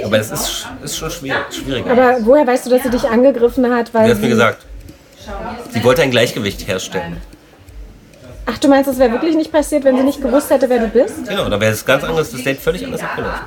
Aber 0.04 0.18
das 0.18 0.32
ist, 0.32 0.68
ist 0.84 0.98
schon 0.98 1.10
schwierig, 1.10 1.40
schwieriger. 1.52 1.92
Aber 1.92 2.18
woher 2.26 2.46
weißt 2.46 2.66
du, 2.66 2.70
dass 2.72 2.84
sie 2.84 2.90
dich 2.90 3.06
angegriffen 3.06 3.74
hat? 3.74 3.94
Weil 3.94 4.08
Sie 4.08 4.12
hat 4.12 4.22
mir 4.22 4.28
gesagt, 4.30 4.66
sie 5.72 5.84
wollte 5.84 6.02
ein 6.02 6.12
Gleichgewicht 6.12 6.68
herstellen. 6.68 7.22
Ach, 8.46 8.58
du 8.58 8.68
meinst, 8.68 8.90
das 8.90 9.00
wäre 9.00 9.14
wirklich 9.14 9.38
nicht 9.38 9.54
passiert, 9.54 9.86
wenn 9.86 9.96
sie 9.96 10.04
nicht 10.04 10.22
gewusst 10.22 10.50
hätte, 10.50 10.70
wer 10.70 10.80
du 10.80 10.88
bist? 10.90 11.26
Genau, 11.26 11.48
da 11.48 11.62
wäre 11.62 11.72
es 11.72 11.86
ganz 11.86 12.04
anders, 12.04 12.32
das 12.32 12.44
Date 12.44 12.60
völlig 12.60 12.84
anders 12.84 13.02
abgelaufen. 13.02 13.46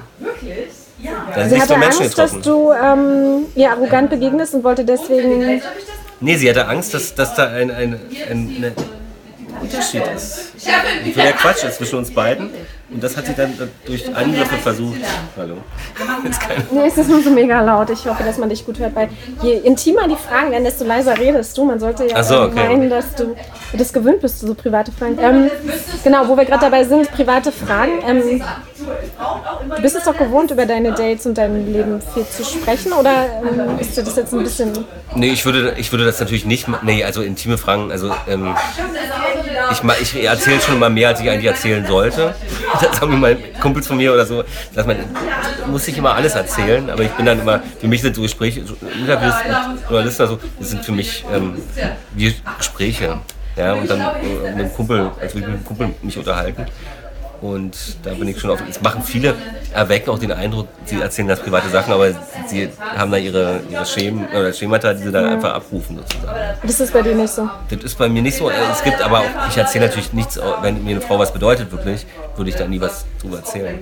Da 1.35 1.41
sind 1.41 1.51
Sie 1.51 1.61
hatte 1.61 1.77
Menschen 1.77 2.03
Angst, 2.05 2.19
dass 2.19 2.33
getroffen. 2.33 2.43
du 2.43 2.73
ähm, 2.73 3.47
ihr 3.55 3.71
arrogant 3.71 4.09
begegnest 4.09 4.55
und 4.55 4.65
wollte 4.65 4.83
deswegen. 4.87 5.61
Nee, 6.21 6.37
sie 6.37 6.49
hatte 6.49 6.67
Angst, 6.67 6.95
dass, 6.95 7.15
dass 7.15 7.35
da 7.35 7.49
ein, 7.49 7.71
ein, 7.71 8.01
ein, 8.31 8.65
ein 8.65 8.75
Unterschied 9.61 10.03
ist. 10.15 10.53
Wie 11.05 11.13
viel 11.13 11.23
der 11.23 11.33
Quatsch 11.33 11.65
ist 11.65 11.77
zwischen 11.77 11.99
uns 11.99 12.13
beiden. 12.13 12.51
Und 12.89 13.03
das 13.03 13.17
hat 13.17 13.27
sie 13.27 13.35
dann 13.35 13.53
durch 13.85 14.15
Angriffe 14.15 14.57
versucht. 14.57 14.99
Hallo. 15.37 15.57
Nee, 16.71 16.87
es 16.87 16.97
ist 16.97 17.09
nur 17.11 17.21
so 17.21 17.31
mega 17.31 17.61
laut. 17.61 17.91
Ich 17.91 18.07
hoffe, 18.07 18.23
dass 18.23 18.39
man 18.39 18.49
dich 18.49 18.65
gut 18.65 18.79
hört, 18.79 18.95
weil 18.95 19.09
je 19.43 19.55
intimer 19.55 20.07
die 20.07 20.15
Fragen 20.15 20.53
werden, 20.53 20.63
desto 20.63 20.85
leiser 20.85 21.19
redest 21.19 21.59
du. 21.59 21.65
Man 21.65 21.81
sollte 21.81 22.05
ja 22.07 22.15
Ach 22.17 22.25
so, 22.25 22.43
okay. 22.43 22.69
meinen, 22.69 22.89
dass 22.89 23.15
du 23.17 23.35
das 23.73 23.93
gewöhnt 23.93 24.21
bist, 24.21 24.39
so 24.39 24.55
private 24.55 24.93
Fragen. 24.93 25.19
Ähm, 25.21 25.51
genau, 26.05 26.29
wo 26.29 26.37
wir 26.37 26.45
gerade 26.45 26.61
dabei 26.61 26.85
sind, 26.85 27.11
private 27.11 27.51
Fragen. 27.51 27.93
Ähm, 28.07 28.43
du 29.75 29.83
bist 29.83 29.97
es 29.97 30.05
doch 30.05 30.17
gewohnt, 30.17 30.53
über 30.53 30.65
deine 30.65 30.93
Dates 30.93 31.27
und 31.27 31.37
dein 31.37 31.73
Leben 31.73 32.01
viel 32.15 32.27
zu 32.27 32.45
sprechen 32.45 32.93
oder 32.93 33.27
ähm, 33.43 33.79
ist 33.81 33.97
dir 33.97 34.05
das 34.05 34.15
jetzt 34.15 34.33
ein 34.33 34.45
bisschen. 34.45 34.73
Nee, 35.15 35.31
ich 35.31 35.45
würde, 35.45 35.75
ich 35.77 35.91
würde 35.93 36.05
das 36.05 36.21
natürlich 36.21 36.45
nicht 36.45 36.67
Nee, 36.83 37.05
also 37.05 37.23
intime 37.23 37.59
Fragen, 37.59 37.91
also 37.91 38.13
ähm, 38.29 38.55
ich, 39.73 40.15
ich 40.15 40.25
erzähle 40.25 40.61
schon 40.61 40.79
mal 40.79 40.91
mehr, 40.91 41.09
als 41.09 41.21
ich 41.21 41.29
eigentlich 41.29 41.47
erzählen 41.47 41.85
sollte. 41.87 42.35
Das 42.81 43.01
haben 43.01 43.21
mal 43.21 43.37
Kumpels 43.61 43.87
von 43.87 43.97
mir 43.97 44.13
oder 44.13 44.27
so, 44.27 44.45
dass 44.75 44.87
man 44.87 44.97
muss 45.67 45.87
nicht 45.87 45.99
immer 45.99 46.15
alles 46.15 46.35
erzählen, 46.35 46.89
aber 46.91 47.03
ich 47.03 47.11
bin 47.11 47.27
dann 47.27 47.41
immer, 47.41 47.61
für 47.81 47.89
mich 47.89 48.03
sind 48.03 48.15
so 48.15 48.23
Gespräche, 48.23 48.65
so 48.65 48.77
Interviews 48.99 49.35
mit 49.47 49.91
Journalisten, 49.91 50.23
also, 50.23 50.39
das 50.59 50.71
sind 50.71 50.85
für 50.85 50.93
mich 50.93 51.25
ähm, 51.33 51.55
wie 52.15 52.35
Gespräche. 52.59 53.19
Ja, 53.57 53.73
und 53.73 53.89
dann 53.89 54.01
äh, 54.01 54.51
mit 54.51 54.55
einem 54.55 54.73
Kumpel, 54.73 55.11
als 55.21 55.35
würde 55.35 55.47
ich 55.47 55.47
mit 55.47 55.47
einem 55.47 55.65
Kumpel 55.65 55.95
mich 56.03 56.19
unterhalten. 56.19 56.67
Und 57.41 57.97
da 58.03 58.13
bin 58.15 58.29
ich 58.29 58.39
schon 58.39 58.51
auf. 58.51 58.63
Es 58.69 58.81
machen 58.81 59.03
viele, 59.03 59.35
erwecken 59.73 60.11
auch 60.11 60.19
den 60.19 60.33
Eindruck, 60.33 60.69
sie 60.85 61.01
erzählen 61.01 61.29
das 61.29 61.41
private 61.41 61.69
Sachen, 61.69 61.93
aber 61.93 62.11
sie 62.47 62.69
haben 62.97 63.11
da 63.11 63.17
ihre, 63.17 63.61
ihre 63.71 63.85
Schemen 63.87 64.27
oder 64.29 64.53
Schemata, 64.53 64.93
die 64.95 65.03
sie 65.05 65.13
dann 65.13 65.25
einfach 65.27 65.55
abrufen 65.55 65.97
sozusagen. 65.99 66.39
Das 66.63 66.81
ist 66.81 66.93
bei 66.93 67.03
dir 67.03 67.15
nicht 67.15 67.33
so. 67.33 67.49
Das 67.71 67.83
ist 67.83 67.99
bei 67.99 68.09
mir 68.09 68.23
nicht 68.23 68.37
so. 68.37 68.51
Es 68.51 68.83
gibt 68.83 69.01
aber 69.03 69.21
auch, 69.21 69.49
ich 69.51 69.57
erzähle 69.57 69.87
natürlich 69.87 70.13
nichts, 70.13 70.39
wenn 70.63 70.83
mir 70.85 70.91
eine 70.93 71.01
Frau 71.01 71.19
was 71.19 71.33
bedeutet, 71.33 71.71
wirklich, 71.73 72.07
würde 72.37 72.51
ich 72.51 72.57
da 72.57 72.67
nie 72.67 72.81
was 72.81 73.05
drüber 73.21 73.39
erzählen. 73.39 73.79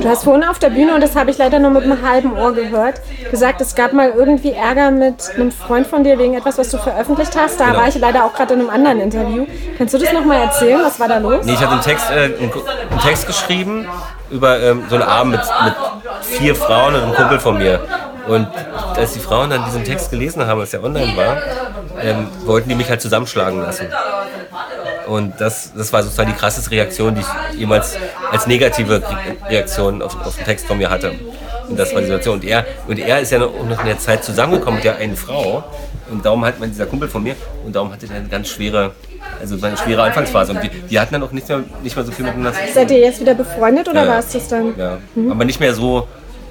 Du 0.00 0.08
hast 0.08 0.24
vorhin 0.24 0.44
auf 0.44 0.58
der 0.58 0.70
Bühne, 0.70 0.94
und 0.94 1.00
das 1.02 1.14
habe 1.16 1.30
ich 1.30 1.38
leider 1.38 1.58
nur 1.58 1.70
mit 1.70 1.82
einem 1.84 2.06
halben 2.08 2.32
Ohr 2.36 2.52
gehört, 2.54 3.00
gesagt, 3.30 3.60
es 3.60 3.74
gab 3.74 3.92
mal 3.92 4.10
irgendwie 4.10 4.52
Ärger 4.52 4.90
mit 4.90 5.30
einem 5.34 5.50
Freund 5.52 5.86
von 5.86 6.04
dir 6.04 6.18
wegen 6.18 6.34
etwas, 6.34 6.58
was 6.58 6.70
du 6.70 6.78
veröffentlicht 6.78 7.36
hast. 7.36 7.58
Da 7.60 7.66
Genau. 7.66 7.78
war 7.78 7.88
ich 7.88 7.98
leider 7.98 8.24
auch 8.24 8.34
gerade 8.34 8.54
in 8.54 8.60
einem 8.60 8.70
anderen 8.70 9.00
Interview. 9.00 9.46
Kannst 9.78 9.94
du 9.94 9.98
das 9.98 10.12
nochmal 10.12 10.42
erzählen? 10.42 10.80
Was 10.82 10.98
war 11.00 11.08
da 11.08 11.18
los? 11.18 11.44
Nee, 11.44 11.52
ich 11.52 11.60
hatte 11.60 11.72
einen 11.72 11.80
Text, 11.82 12.10
äh, 12.10 12.14
einen, 12.24 12.34
einen 12.90 13.00
Text 13.00 13.26
geschrieben 13.26 13.86
über 14.32 14.58
ähm, 14.60 14.84
so 14.88 14.96
einen 14.96 15.04
Abend 15.04 15.32
mit, 15.32 15.40
mit 15.64 15.74
vier 16.22 16.54
Frauen 16.56 16.94
und 16.94 17.02
einem 17.02 17.14
Kumpel 17.14 17.38
von 17.38 17.58
mir. 17.58 17.80
Und 18.26 18.48
als 18.96 19.12
die 19.12 19.18
Frauen 19.18 19.50
dann 19.50 19.64
diesen 19.64 19.84
Text 19.84 20.10
gelesen 20.10 20.46
haben, 20.46 20.60
als 20.60 20.70
der 20.70 20.82
online 20.82 21.16
war, 21.16 21.36
ähm, 22.00 22.28
wollten 22.44 22.68
die 22.68 22.74
mich 22.74 22.88
halt 22.88 23.00
zusammenschlagen 23.02 23.60
lassen. 23.60 23.88
Und 25.06 25.40
das, 25.40 25.72
das 25.76 25.92
war 25.92 26.02
sozusagen 26.02 26.30
die 26.32 26.38
krasseste 26.38 26.70
Reaktion, 26.70 27.14
die 27.14 27.20
ich 27.22 27.58
jemals 27.58 27.96
als 28.30 28.46
negative 28.46 29.02
Re- 29.02 29.02
Reaktion 29.48 30.00
auf, 30.00 30.16
auf 30.24 30.36
den 30.36 30.44
Text 30.44 30.66
von 30.66 30.78
mir 30.78 30.88
hatte. 30.88 31.12
Und 31.68 31.78
das 31.78 31.92
war 31.92 32.00
die 32.00 32.06
Situation. 32.06 32.36
Und 32.36 32.44
er, 32.44 32.64
und 32.86 32.98
er 32.98 33.20
ist 33.20 33.32
ja 33.32 33.38
noch 33.40 33.52
in 33.80 33.86
der 33.86 33.98
Zeit 33.98 34.24
zusammengekommen 34.24 34.76
mit 34.76 34.84
der 34.84 34.96
einen 34.96 35.16
Frau. 35.16 35.64
Und 36.12 36.24
darum 36.24 36.44
hat 36.44 36.60
man 36.60 36.70
dieser 36.70 36.86
Kumpel 36.86 37.08
von 37.08 37.22
mir, 37.22 37.34
und 37.64 37.74
darum 37.74 37.92
hatte 37.92 38.06
er 38.06 38.16
eine 38.16 38.28
ganz 38.28 38.48
schwere, 38.48 38.92
also 39.40 39.56
eine 39.64 39.76
schwere 39.76 40.02
Anfangsphase. 40.02 40.52
Und 40.52 40.62
die, 40.62 40.68
die 40.68 41.00
hatten 41.00 41.14
dann 41.14 41.22
auch 41.22 41.32
nicht 41.32 41.48
mehr, 41.48 41.62
nicht 41.82 41.96
mehr 41.96 42.04
so 42.04 42.12
viel 42.12 42.24
miteinander 42.24 42.52
zu 42.52 42.60
tun. 42.60 42.68
Seid 42.74 42.90
ihr 42.90 42.98
jetzt 42.98 43.20
wieder 43.20 43.34
befreundet 43.34 43.88
oder 43.88 44.04
Ja. 44.04 44.08
war 44.10 44.18
es 44.18 44.28
das 44.30 44.48
dann? 44.48 44.74
Ja, 44.78 44.98
aber 45.30 45.44
nicht 45.44 45.58
mehr 45.60 45.74
so 45.74 46.06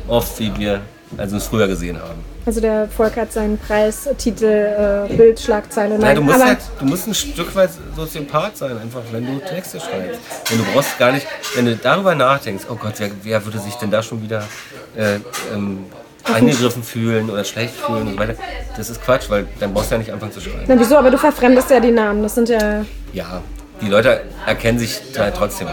oft, 0.08 0.40
wie 0.40 0.52
wir 0.58 0.82
also 1.18 1.38
es 1.38 1.46
früher 1.48 1.68
gesehen 1.68 1.98
haben. 1.98 2.24
Also 2.46 2.60
der 2.62 2.88
Volk 2.88 3.18
hat 3.18 3.32
seinen 3.32 3.58
Preis, 3.58 4.10
Titel, 4.18 4.46
äh, 4.46 5.14
Bild, 5.14 5.40
Schlagzeile. 5.40 5.96
Nein, 6.00 6.02
Nein, 6.02 6.16
du 6.16 6.22
musst, 6.24 6.44
halt, 6.44 6.58
du 6.80 6.86
musst 6.86 7.08
ein 7.08 7.14
Stück 7.14 7.54
weit 7.56 7.70
Soziopath 7.96 8.58
sein, 8.58 8.78
einfach, 8.80 9.02
wenn 9.12 9.26
du 9.28 9.40
Texte 9.46 9.80
schreibst. 9.80 10.20
Und 10.52 10.60
du 10.60 10.64
brauchst 10.74 10.98
gar 10.98 11.12
nicht, 11.12 11.28
wenn 11.56 11.66
du 11.66 11.76
darüber 11.76 12.16
nachdenkst, 12.16 12.64
oh 12.70 12.76
Gott, 12.76 12.94
wer, 12.98 13.12
wer 13.24 13.46
würde 13.46 13.60
sich 13.60 13.76
denn 13.76 13.92
da 13.92 14.02
schon 14.02 14.24
wieder 14.24 14.44
äh, 14.98 15.16
ähm, 15.54 15.86
angegriffen 16.34 16.84
fühlen 16.84 17.30
oder 17.30 17.44
schlecht 17.44 17.76
fühlen 17.76 18.08
und 18.08 18.14
so 18.14 18.20
weiter. 18.20 18.36
Das 18.78 18.90
ist 18.90 19.04
Quatsch, 19.04 19.30
weil 19.30 19.48
dann 19.60 19.74
brauchst 19.74 19.92
du 19.92 19.96
ja 19.96 20.00
nicht 20.00 20.12
anfangen 20.12 20.32
zu 20.32 20.42
schreiben. 20.42 20.64
na, 20.68 20.80
wieso? 20.80 20.98
Aber 20.98 21.12
du 21.12 21.18
verfremdest 21.18 21.70
ja 21.70 21.80
die 21.80 21.92
Namen. 21.92 22.24
Das 22.24 22.36
sind 22.36 22.50
ja. 22.50 22.86
Ja, 23.14 23.42
die 23.82 23.88
Leute 23.88 24.22
erkennen 24.46 24.80
sich 24.80 25.02
halt 25.18 25.36
trotzdem. 25.36 25.68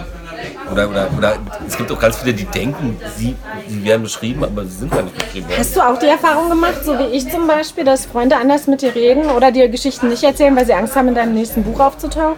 Oder, 0.71 0.89
oder, 0.89 1.09
oder 1.17 1.37
es 1.67 1.77
gibt 1.77 1.91
auch 1.91 1.99
ganz 1.99 2.19
viele, 2.19 2.35
die 2.35 2.45
denken, 2.45 2.97
sie, 3.17 3.35
sie 3.67 3.85
werden 3.85 4.03
beschrieben, 4.03 4.45
aber 4.45 4.65
sie 4.65 4.79
sind 4.79 4.93
gar 4.93 5.03
nicht 5.03 5.17
beschrieben 5.17 5.49
worden. 5.49 5.59
Hast 5.59 5.77
du 5.77 5.81
auch 5.81 5.99
die 5.99 6.07
Erfahrung 6.07 6.51
gemacht, 6.51 6.85
so 6.85 6.99
wie 6.99 7.17
ich 7.17 7.31
zum 7.31 7.47
Beispiel, 7.47 7.85
dass 7.85 8.07
Freunde 8.07 8.37
anders 8.37 8.67
mit 8.67 8.83
dir 8.83 8.95
reden 8.95 9.31
oder 9.31 9.51
dir 9.51 9.69
Geschichten 9.69 10.09
nicht 10.09 10.23
erzählen, 10.23 10.55
weil 10.55 10.67
sie 10.67 10.75
Angst 10.75 10.95
haben, 10.95 11.09
in 11.09 11.15
deinem 11.15 11.35
nächsten 11.35 11.63
Buch 11.65 11.81
aufzutauchen? 11.81 12.37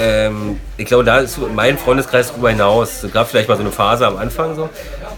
Ähm, 0.00 0.60
ich 0.76 0.86
glaube, 0.86 1.02
da 1.02 1.18
ist 1.18 1.38
mein 1.54 1.76
Freundeskreis 1.76 2.32
drüber 2.32 2.50
hinaus. 2.50 3.02
Es 3.02 3.12
gab 3.12 3.28
vielleicht 3.28 3.48
mal 3.48 3.56
so 3.56 3.62
eine 3.62 3.72
Phase 3.72 4.06
am 4.06 4.16
Anfang 4.16 4.54
so. 4.54 4.68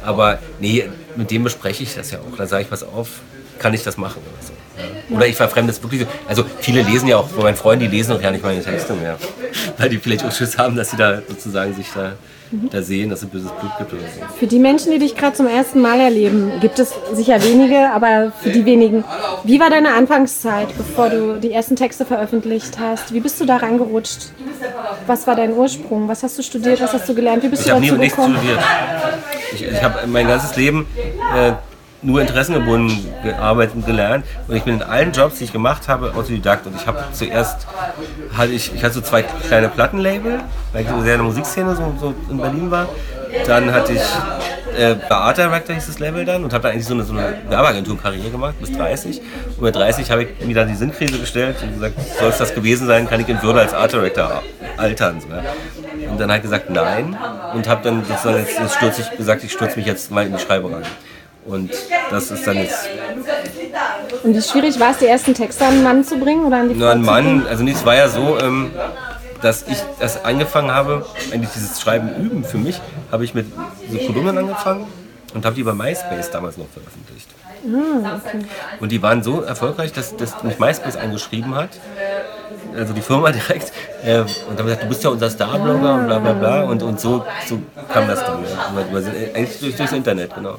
Aber 0.05 0.39
nee, 0.61 0.89
mit 1.17 1.31
dem 1.31 1.45
bespreche 1.45 1.83
ich 1.83 1.95
das 1.95 2.11
ja 2.11 2.19
auch. 2.19 2.37
Da 2.37 2.47
sage 2.47 2.63
ich, 2.63 2.71
pass 2.71 2.83
auf, 2.83 3.09
kann 3.59 3.75
ich 3.75 3.83
das 3.83 3.97
machen 3.97 4.23
oder 4.23 4.47
so. 4.47 4.53
Ja. 4.79 5.17
Oder 5.17 5.27
ich 5.27 5.37
verfremde 5.37 5.73
es 5.73 5.83
wirklich 5.83 6.03
so. 6.03 6.07
Also 6.27 6.45
viele 6.61 6.83
lesen 6.83 7.09
ja 7.09 7.19
auch, 7.19 7.29
meine 7.37 7.57
Freunde, 7.57 7.89
die 7.89 7.97
lesen 7.97 8.13
auch 8.17 8.23
ja 8.23 8.31
nicht 8.31 8.45
meine 8.45 8.63
Texte 8.63 8.95
mehr. 8.95 9.19
Weil 9.79 9.89
die 9.89 9.99
vielleicht 9.99 10.25
auch 10.25 10.33
Schiss 10.33 10.57
haben, 10.57 10.77
dass 10.77 10.91
sie 10.91 10.97
da 10.97 11.21
sozusagen 11.29 11.75
sich 11.75 11.89
da 11.95 12.13
da 12.71 12.83
sehen, 12.83 13.11
dass 13.11 13.23
es 13.23 13.29
böses 13.29 13.51
Blut 13.53 13.71
gibt 13.79 13.93
oder 13.93 14.03
so. 14.03 14.35
Für 14.37 14.47
die 14.47 14.59
Menschen, 14.59 14.91
die 14.91 14.99
dich 14.99 15.15
gerade 15.15 15.37
zum 15.37 15.47
ersten 15.47 15.81
Mal 15.81 16.01
erleben, 16.01 16.53
gibt 16.61 16.79
es 16.81 16.93
sicher 17.13 17.43
wenige, 17.45 17.91
aber 17.91 18.33
für 18.43 18.51
die 18.51 18.65
wenigen. 18.65 19.05
Wie 19.45 19.61
war 19.61 19.71
deine 19.71 19.95
Anfangszeit, 19.95 20.77
bevor 20.77 21.11
du 21.11 21.39
die 21.39 21.53
ersten 21.53 21.77
Texte 21.77 22.05
veröffentlicht 22.05 22.79
hast? 22.81 23.15
Wie 23.15 23.21
bist 23.21 23.41
du 23.41 23.47
da 23.47 23.59
reingerutscht? 23.59 24.33
Was 25.07 25.27
war 25.27 25.37
dein 25.37 25.53
Ursprung? 25.53 26.09
Was 26.09 26.23
hast 26.25 26.39
du 26.39 26.43
studiert? 26.43 26.81
Was 26.81 26.93
hast 26.93 27.09
du 27.09 27.15
gelernt? 27.15 27.43
Wie 27.45 27.49
bist 27.49 27.63
ich 27.67 27.73
du 27.73 27.75
dazu 27.75 27.87
dazu 27.87 27.97
nie, 27.97 28.09
gekommen? 28.09 28.33
nichts 28.33 28.49
studiert. 28.49 29.40
Ich, 29.53 29.63
ich 29.63 29.83
habe 29.83 30.07
mein 30.07 30.27
ganzes 30.27 30.57
Leben 30.57 30.87
äh, 31.35 31.53
nur 32.03 32.21
interessengebunden 32.21 33.13
gearbeitet 33.23 33.75
und 33.75 33.87
gelernt. 33.87 34.25
Und 34.49 34.57
ich 34.57 34.63
bin 34.63 34.77
in 34.77 34.83
allen 34.83 35.13
Jobs, 35.13 35.39
die 35.39 35.45
ich 35.45 35.53
gemacht 35.53 35.89
habe, 35.89 36.15
Autodidakt. 36.15 36.67
Und 36.67 36.77
ich 36.77 36.87
habe 36.87 37.05
zuerst, 37.13 37.67
hatte 38.37 38.53
ich, 38.53 38.75
ich 38.75 38.83
hatte 38.83 38.95
so 38.95 39.01
zwei 39.01 39.23
kleine 39.23 39.69
Plattenlabel, 39.69 40.41
weil 40.73 40.83
ich 40.83 40.89
so 40.89 41.01
sehr 41.03 41.15
in 41.15 41.21
der 41.21 41.27
Musikszene 41.27 41.77
so, 41.77 41.95
so 42.01 42.15
in 42.31 42.39
Berlin 42.39 42.71
war. 42.71 42.89
Dann 43.47 43.73
hatte 43.73 43.93
ich 43.93 44.03
äh, 44.77 44.95
bei 45.09 45.15
Art 45.15 45.39
Director 45.39 45.75
hieß 45.75 45.87
das 45.87 45.99
Label 45.99 46.25
dann 46.25 46.45
und 46.45 46.53
habe 46.53 46.63
da 46.63 46.69
eigentlich 46.71 46.87
so 46.87 46.95
eine, 46.95 47.05
so 47.05 47.13
eine 47.13 47.39
Werbeagentur-Karriere 47.49 48.31
gemacht 48.31 48.55
bis 48.61 48.73
30. 48.73 49.21
Und 49.57 49.63
mit 49.63 49.75
30 49.75 50.11
habe 50.11 50.25
ich 50.25 50.47
mir 50.47 50.55
dann 50.55 50.69
die 50.69 50.75
Sinnkrise 50.75 51.19
gestellt 51.19 51.57
und 51.63 51.75
gesagt, 51.75 51.95
soll 52.19 52.31
es 52.31 52.39
das 52.39 52.55
gewesen 52.55 52.87
sein, 52.87 53.09
kann 53.09 53.21
ich 53.21 53.29
in 53.29 53.43
Würde 53.43 53.61
als 53.61 53.75
Art 53.75 53.93
Director 53.93 54.43
altern. 54.77 55.21
So, 55.21 55.29
ja. 55.29 55.43
Und 56.21 56.25
dann 56.25 56.33
halt 56.33 56.43
gesagt 56.43 56.69
nein 56.69 57.17
und 57.55 57.67
habe 57.67 57.83
dann 57.83 58.05
sozusagen 58.05 58.37
jetzt, 58.37 58.59
jetzt 58.59 58.75
stürze 58.75 59.01
ich 59.01 59.17
gesagt, 59.17 59.43
ich 59.43 59.53
stürze 59.53 59.79
mich 59.79 59.87
jetzt 59.87 60.11
mal 60.11 60.27
in 60.27 60.37
die 60.37 60.39
Schreiberei. 60.39 60.83
Und 61.47 61.71
das 62.11 62.31
ist 62.31 62.47
dann 62.47 62.59
jetzt 62.59 62.91
Und 64.23 64.37
wie 64.37 64.43
schwierig 64.43 64.79
war 64.79 64.91
es, 64.91 64.99
die 64.99 65.07
ersten 65.07 65.33
Texte 65.33 65.65
an 65.65 65.77
den 65.77 65.83
Mann 65.83 66.05
zu 66.05 66.19
bringen 66.19 66.45
oder 66.45 66.59
an 66.59 66.69
die 66.69 66.75
nur 66.75 66.89
Frau 66.89 66.95
bringen? 66.99 67.39
Mann. 67.39 67.47
Also 67.47 67.65
nee, 67.65 67.71
es 67.71 67.87
war 67.87 67.95
ja 67.95 68.11
so, 68.11 68.39
ähm, 68.39 68.71
dass 69.41 69.63
ich 69.63 69.79
das 69.99 70.23
angefangen 70.23 70.71
habe, 70.71 71.07
eigentlich 71.33 71.53
dieses 71.55 71.81
Schreiben 71.81 72.15
üben 72.23 72.45
für 72.45 72.59
mich, 72.59 72.79
habe 73.11 73.25
ich 73.25 73.33
mit 73.33 73.47
so 73.91 73.97
Kolumnen 74.01 74.37
angefangen 74.37 74.87
und 75.33 75.47
habe 75.47 75.57
die 75.57 75.63
bei 75.63 75.73
MySpace 75.73 76.31
damals 76.31 76.59
noch 76.59 76.69
veröffentlicht. 76.69 77.31
Und 78.79 78.93
die 78.93 79.03
waren 79.03 79.23
so 79.23 79.41
erfolgreich, 79.41 79.95
dass, 79.95 80.17
dass 80.17 80.43
mich 80.43 80.59
MySpace 80.59 80.97
angeschrieben 80.97 81.55
hat, 81.55 81.71
also 82.77 82.93
die 82.93 83.01
Firma 83.01 83.31
direkt, 83.33 83.73
äh, 84.05 84.21
und 84.21 84.59
haben 84.59 84.65
gesagt, 84.65 84.83
du 84.83 84.89
bist 84.89 85.05
ja 85.05 85.11
unser 85.11 85.31
Starblogger 85.31 85.95
und 85.95 86.07
bla 86.07 86.19
bla 86.19 86.33
bla. 86.33 86.63
Und, 86.65 86.83
und 86.83 87.01
so, 87.01 87.25
so 87.47 87.61
kam 87.93 88.09
das 88.09 88.25
dann. 88.25 88.43
Ja. 88.45 88.71
Über, 88.71 89.01
über, 89.01 89.11
eigentlich 89.35 89.61
durch, 89.61 89.77
durchs 89.77 89.93
Internet, 89.93 90.35
genau. 90.35 90.59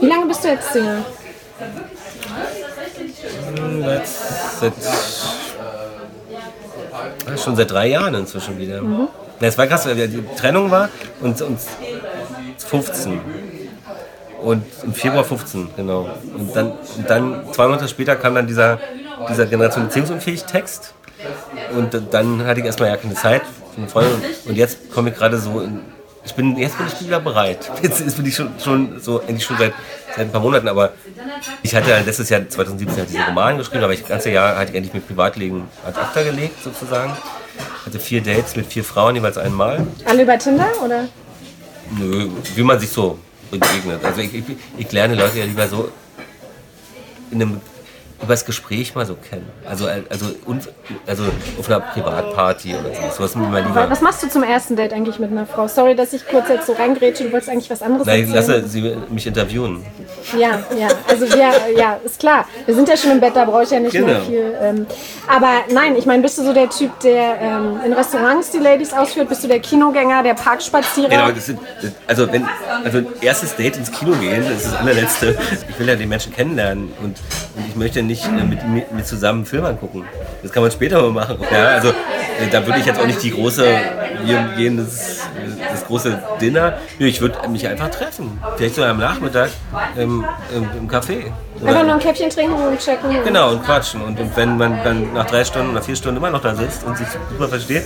Wie 0.00 0.06
lange 0.06 0.26
bist 0.26 0.44
du 0.44 0.48
jetzt 0.48 0.72
Single? 0.72 1.04
Jetzt 3.80 4.60
seit, 4.60 4.72
ah, 7.26 7.36
schon 7.36 7.56
seit 7.56 7.70
drei 7.70 7.88
Jahren 7.88 8.14
inzwischen 8.14 8.58
wieder. 8.58 8.82
Ja, 8.82 9.08
Es 9.40 9.56
war 9.58 9.66
krass, 9.66 9.86
weil 9.86 10.08
die 10.08 10.24
Trennung 10.36 10.70
war 10.70 10.88
und, 11.20 11.40
und 11.42 11.58
15. 12.58 13.20
Und 14.42 14.64
im 14.84 14.94
Februar 14.94 15.24
15, 15.24 15.68
genau. 15.76 16.08
Und 16.36 16.54
dann, 16.54 16.72
und 16.72 17.08
dann 17.10 17.44
zwei 17.52 17.66
Monate 17.66 17.88
später 17.88 18.16
kam 18.16 18.34
dann 18.34 18.46
dieser, 18.46 18.78
dieser 19.28 19.46
Generation 19.46 19.86
Beziehungsunfähig 19.86 20.44
Text. 20.44 20.94
Und 21.74 22.00
dann 22.10 22.44
hatte 22.44 22.60
ich 22.60 22.66
erstmal 22.66 22.90
ja 22.90 22.96
keine 22.96 23.14
Zeit 23.14 23.42
für 23.74 23.80
eine 23.80 23.88
Freundin. 23.88 24.20
Und 24.46 24.56
jetzt 24.56 24.90
komme 24.92 25.10
ich 25.10 25.16
gerade 25.16 25.38
so 25.38 25.60
in, 25.60 25.80
ich 26.24 26.34
bin, 26.34 26.56
jetzt 26.56 26.76
bin 26.76 26.86
ich 26.86 27.06
wieder 27.06 27.20
bereit. 27.20 27.70
Jetzt, 27.82 28.00
jetzt 28.00 28.16
bin 28.16 28.26
ich 28.26 28.34
schon, 28.34 28.50
schon 28.58 29.00
so, 29.00 29.20
eigentlich 29.20 29.44
schon 29.44 29.56
seit, 29.58 29.72
seit 30.08 30.26
ein 30.26 30.32
paar 30.32 30.40
Monaten, 30.40 30.66
aber 30.66 30.92
ich 31.62 31.72
hatte 31.74 31.90
ja 31.90 32.00
letztes 32.00 32.28
Jahr, 32.28 32.48
2017, 32.48 32.96
halt 32.96 33.08
diesen 33.08 33.22
Roman 33.22 33.58
geschrieben, 33.58 33.84
aber 33.84 33.92
ich, 33.92 34.00
das 34.00 34.08
ganze 34.08 34.30
Jahr 34.30 34.56
hatte 34.56 34.72
ich 34.72 34.76
endlich 34.76 34.92
mit 34.92 35.06
Privatleben 35.06 35.68
ad 35.86 35.98
acta 35.98 36.24
gelegt, 36.24 36.62
sozusagen. 36.64 37.16
Hatte 37.84 38.00
vier 38.00 38.22
Dates 38.22 38.56
mit 38.56 38.66
vier 38.66 38.82
Frauen, 38.82 39.14
jeweils 39.14 39.38
einmal. 39.38 39.86
Alle 40.04 40.24
über 40.24 40.36
Tinder 40.36 40.68
oder? 40.84 41.06
Nö, 41.96 42.28
wie 42.56 42.62
man 42.62 42.80
sich 42.80 42.90
so 42.90 43.18
begegnet. 43.50 44.04
Also 44.04 44.20
ich, 44.20 44.34
ich, 44.34 44.44
ich 44.76 44.92
lerne 44.92 45.14
Leute 45.14 45.38
ja 45.38 45.44
lieber 45.44 45.68
so 45.68 45.90
in 47.30 47.42
einem 47.42 47.60
über 48.22 48.32
das 48.32 48.44
Gespräch 48.44 48.94
mal 48.94 49.04
so 49.06 49.14
kennen. 49.14 49.46
Also, 49.68 49.86
also, 49.86 50.26
und, 50.46 50.68
also 51.06 51.24
auf 51.58 51.68
einer 51.68 51.80
Privatparty 51.80 52.74
oder 52.74 52.90
so. 53.12 53.38
Lieber. 53.38 53.90
Was 53.90 54.00
machst 54.00 54.22
du 54.22 54.28
zum 54.28 54.42
ersten 54.42 54.74
Date 54.76 54.92
eigentlich 54.92 55.18
mit 55.18 55.30
einer 55.30 55.46
Frau? 55.46 55.68
Sorry, 55.68 55.94
dass 55.94 56.12
ich 56.12 56.26
kurz 56.26 56.48
jetzt 56.48 56.66
so 56.66 56.72
reingrätsche. 56.72 57.24
Du 57.24 57.32
wolltest 57.32 57.50
eigentlich 57.50 57.70
was 57.70 57.82
anderes 57.82 58.06
Nein, 58.06 58.20
erzählen. 58.32 58.34
lasse 58.34 58.68
sie 58.68 58.96
mich 59.10 59.26
interviewen. 59.26 59.84
Ja, 60.36 60.60
ja, 60.78 60.88
also 61.08 61.28
wir, 61.30 61.52
ja, 61.76 61.98
ist 62.04 62.18
klar. 62.18 62.46
Wir 62.64 62.74
sind 62.74 62.88
ja 62.88 62.96
schon 62.96 63.10
im 63.12 63.20
Bett, 63.20 63.36
da 63.36 63.44
brauche 63.44 63.64
ich 63.64 63.70
ja 63.70 63.80
nicht 63.80 63.92
mehr 63.92 64.02
Genau. 64.04 64.20
viel. 64.24 64.54
Ähm, 64.60 64.86
aber 65.26 65.50
nein, 65.72 65.96
ich 65.96 66.06
meine, 66.06 66.22
bist 66.22 66.38
du 66.38 66.42
so 66.44 66.52
der 66.52 66.70
Typ, 66.70 66.98
der 67.00 67.40
ähm, 67.40 67.78
in 67.84 67.92
Restaurants 67.92 68.50
die 68.50 68.58
Ladies 68.58 68.92
ausführt? 68.92 69.28
Bist 69.28 69.44
du 69.44 69.48
der 69.48 69.60
Kinogänger, 69.60 70.22
der 70.22 70.34
Parkspazierer? 70.34 71.08
Genau, 71.08 71.30
das 71.30 71.46
sind, 71.46 71.60
also 72.06 72.30
wenn, 72.32 72.46
also 72.84 73.02
erstes 73.20 73.54
Date 73.56 73.76
ins 73.76 73.92
Kino 73.92 74.12
gehen, 74.16 74.42
das 74.48 74.64
ist 74.64 74.66
das 74.72 74.80
allerletzte. 74.80 75.36
Ich 75.68 75.78
will 75.78 75.88
ja 75.88 75.96
den 75.96 76.08
Menschen 76.08 76.32
kennenlernen 76.34 76.92
und, 77.02 77.16
und 77.56 77.66
ich 77.68 77.74
möchte 77.76 78.02
nicht 78.02 78.24
äh, 78.26 78.44
mit, 78.44 78.66
mit, 78.68 78.92
mit 78.92 79.06
zusammen 79.06 79.38
einen 79.40 79.46
Film 79.46 79.64
angucken. 79.64 80.04
Das 80.42 80.52
kann 80.52 80.62
man 80.62 80.70
später 80.70 81.00
mal 81.02 81.10
machen. 81.10 81.38
Ja, 81.50 81.68
also 81.68 81.88
äh, 81.88 81.92
da 82.50 82.64
würde 82.66 82.78
ich 82.80 82.86
jetzt 82.86 83.00
auch 83.00 83.06
nicht 83.06 83.22
die 83.22 83.30
große, 83.30 83.64
wir 84.24 84.48
gehen 84.56 84.76
das, 84.76 85.20
das 85.72 85.84
große 85.86 86.18
Dinner. 86.40 86.74
Ich 86.98 87.20
würde 87.20 87.48
mich 87.48 87.66
einfach 87.66 87.88
treffen. 87.90 88.38
Vielleicht 88.56 88.74
so 88.74 88.84
am 88.84 88.98
Nachmittag 88.98 89.50
im, 89.96 90.24
im, 90.54 90.68
im 90.78 90.88
Café. 90.88 91.24
Oder- 91.60 91.68
Einfach 91.70 91.82
nur 91.84 91.94
ein 91.94 91.98
Käffchen 92.00 92.28
trinken 92.30 92.54
und 92.54 92.78
checken. 92.78 93.10
Genau, 93.24 93.52
und 93.52 93.64
quatschen. 93.64 94.02
Und, 94.02 94.20
und 94.20 94.36
wenn 94.36 94.56
man 94.58 94.82
dann 94.84 95.12
nach 95.14 95.26
drei 95.26 95.44
Stunden 95.44 95.70
oder 95.70 95.82
vier 95.82 95.96
Stunden 95.96 96.18
immer 96.18 96.30
noch 96.30 96.42
da 96.42 96.54
sitzt 96.54 96.84
und 96.84 96.98
sich 96.98 97.06
super 97.30 97.48
versteht, 97.48 97.84